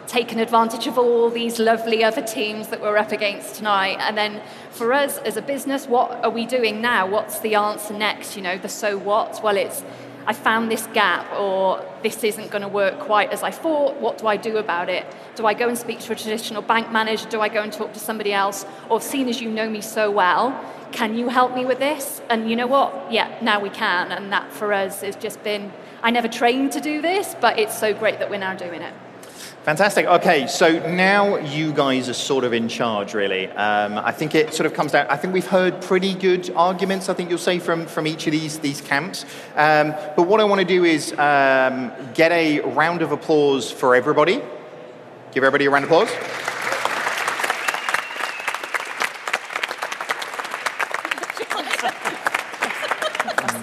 [0.07, 3.97] taken advantage of all these lovely other teams that we're up against tonight.
[3.99, 4.41] And then
[4.71, 7.07] for us as a business, what are we doing now?
[7.07, 8.35] What's the answer next?
[8.35, 9.41] You know, the so what?
[9.43, 9.83] Well, it's
[10.25, 13.99] I found this gap or this isn't going to work quite as I thought.
[13.99, 15.05] What do I do about it?
[15.35, 17.27] Do I go and speak to a traditional bank manager?
[17.29, 18.65] Do I go and talk to somebody else?
[18.89, 20.57] Or seeing as you know me so well,
[20.93, 22.21] can you help me with this?
[22.29, 23.11] And you know what?
[23.11, 24.11] Yeah, now we can.
[24.13, 27.77] And that for us has just been, I never trained to do this, but it's
[27.77, 28.93] so great that we're now doing it.
[29.63, 30.05] Fantastic.
[30.07, 33.47] Okay, so now you guys are sort of in charge, really.
[33.47, 35.07] Um, I think it sort of comes down.
[35.07, 37.07] I think we've heard pretty good arguments.
[37.07, 39.23] I think you'll say from from each of these these camps.
[39.55, 43.95] Um, but what I want to do is um, get a round of applause for
[43.95, 44.41] everybody.
[45.31, 46.09] Give everybody a round of applause.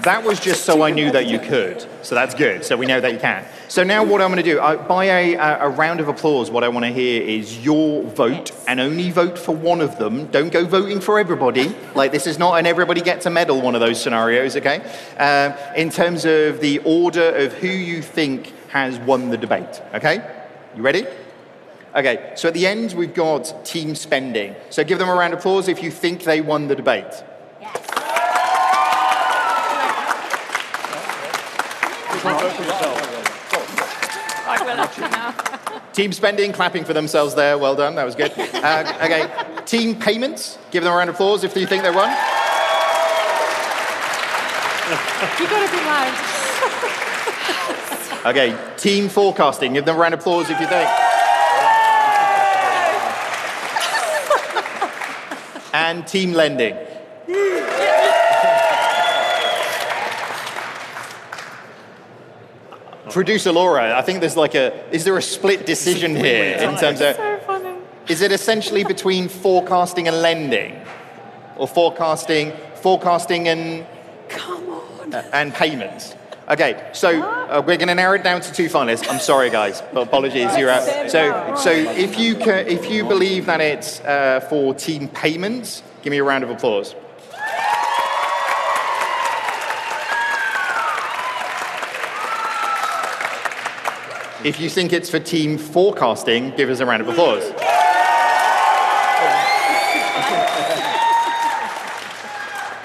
[0.01, 1.87] That was just so I knew that you could.
[2.03, 2.65] So that's good.
[2.65, 3.45] So we know that you can.
[3.71, 6.65] So now what I'm going to do, uh, by a, a round of applause, what
[6.65, 10.27] I want to hear is your vote and only vote for one of them.
[10.33, 11.73] Don't go voting for everybody.
[11.95, 14.93] Like this is not an everybody gets a medal one of those scenarios, okay?
[15.17, 20.49] Uh, in terms of the order of who you think has won the debate, okay?
[20.75, 21.07] You ready?
[21.95, 24.57] Okay, so at the end we've got team spending.
[24.71, 27.23] So give them a round of applause if you think they won the debate.
[32.11, 33.10] I will actually now.
[35.93, 37.59] Team spending, clapping for themselves there.
[37.59, 38.33] Well done, that was good.
[38.37, 39.29] Uh, okay,
[39.67, 40.59] team payments.
[40.71, 42.11] Give them a round of applause if you think they won.
[45.39, 46.37] You gotta be loud.
[48.23, 49.73] Okay, team forecasting.
[49.73, 50.87] Give them a round of applause if you think.
[55.73, 56.77] and team lending.
[63.11, 67.01] Producer Laura, I think there's like a, is there a split decision here in terms
[67.01, 67.75] of, So funny.
[68.09, 70.81] is it essentially between forecasting and lending?
[71.57, 73.87] Or forecasting, forecasting and,
[74.29, 75.15] Come on.
[75.15, 76.15] uh, and payments?
[76.49, 79.07] Okay, so uh, we're going to narrow it down to two finalists.
[79.09, 81.09] I'm sorry, guys, but apologies, you're out.
[81.11, 86.11] So, so if you ca if you believe that it's uh, for team payments, give
[86.11, 86.97] me a round of applause.
[94.43, 97.43] If you think it's for team forecasting, give us a round of applause.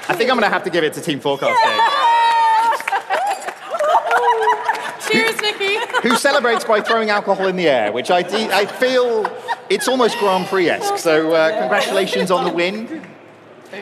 [0.07, 1.55] I think I'm going to have to give it to team forecasting.
[5.09, 5.77] Cheers, Nikki.
[6.03, 9.25] who celebrates by throwing alcohol in the air, which I, de- I feel
[9.69, 10.97] it's almost Grand Prix-esque.
[10.97, 13.01] So uh, congratulations on the win.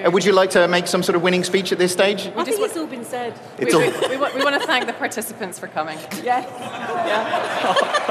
[0.05, 2.28] Uh, would you like to make some sort of winning speech at this stage?
[2.36, 3.34] I think it's all been said.
[3.59, 5.99] We, all- we, we, want, we want to thank the participants for coming.
[6.24, 6.41] Yeah.
[7.05, 8.09] Yeah.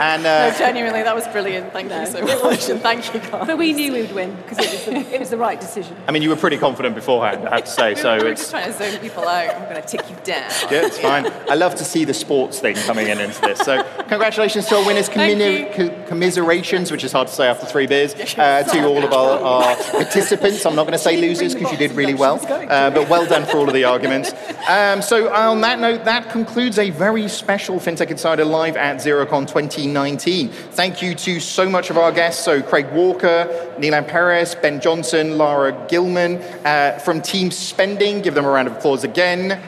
[0.00, 1.72] And uh, no, genuinely, that was brilliant.
[1.72, 3.46] Thank you so much, and thank you, guys.
[3.46, 5.96] But we knew we would win because it was the, it was the right decision.
[6.06, 7.94] I mean, you were pretty confident beforehand, I have to say.
[7.94, 9.54] we, So we were it's just trying to zone people out.
[9.54, 10.50] I'm going to tick you down.
[10.70, 11.26] yeah, it's fine.
[11.50, 13.58] I love to see the sports thing coming in into this.
[13.60, 15.08] So congratulations to our winners.
[15.08, 19.02] Thank Commini- co- commiserations, which is hard to say after three beers, uh, to all
[19.04, 20.64] of our, our participants.
[20.66, 23.44] I'm not going to say losers because you did really well, uh, but well done
[23.46, 24.32] for all of the arguments.
[24.68, 29.46] Um, so on that note, that concludes a very special FinTech Insider Live at Xerocon
[29.68, 30.48] 2019.
[30.48, 32.44] Thank you to so much of our guests.
[32.44, 33.46] So Craig Walker,
[33.78, 38.22] Nilan Peiris, Ben Johnson, Lara Gilman uh, from Team Spending.
[38.22, 39.60] Give them a round of applause again.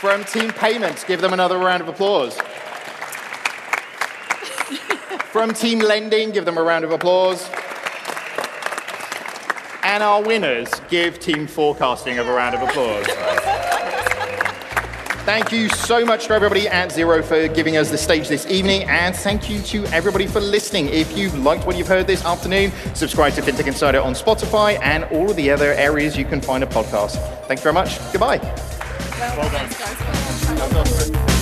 [0.00, 2.36] From Team Payments, give them another round of applause.
[5.32, 7.50] From Team Lending, give them a round of applause.
[9.82, 13.73] And our winners, give Team Forecasting a round of applause.
[15.24, 18.82] Thank you so much to everybody at Xero for giving us the stage this evening,
[18.84, 20.90] and thank you to everybody for listening.
[20.90, 25.04] If you've liked what you've heard this afternoon, subscribe to FinTech Insider on Spotify and
[25.04, 27.16] all of the other areas you can find a podcast.
[27.46, 27.98] Thank you very much.
[28.12, 28.36] Goodbye.
[28.36, 29.66] Well, done.
[29.70, 31.33] Thanks, guys.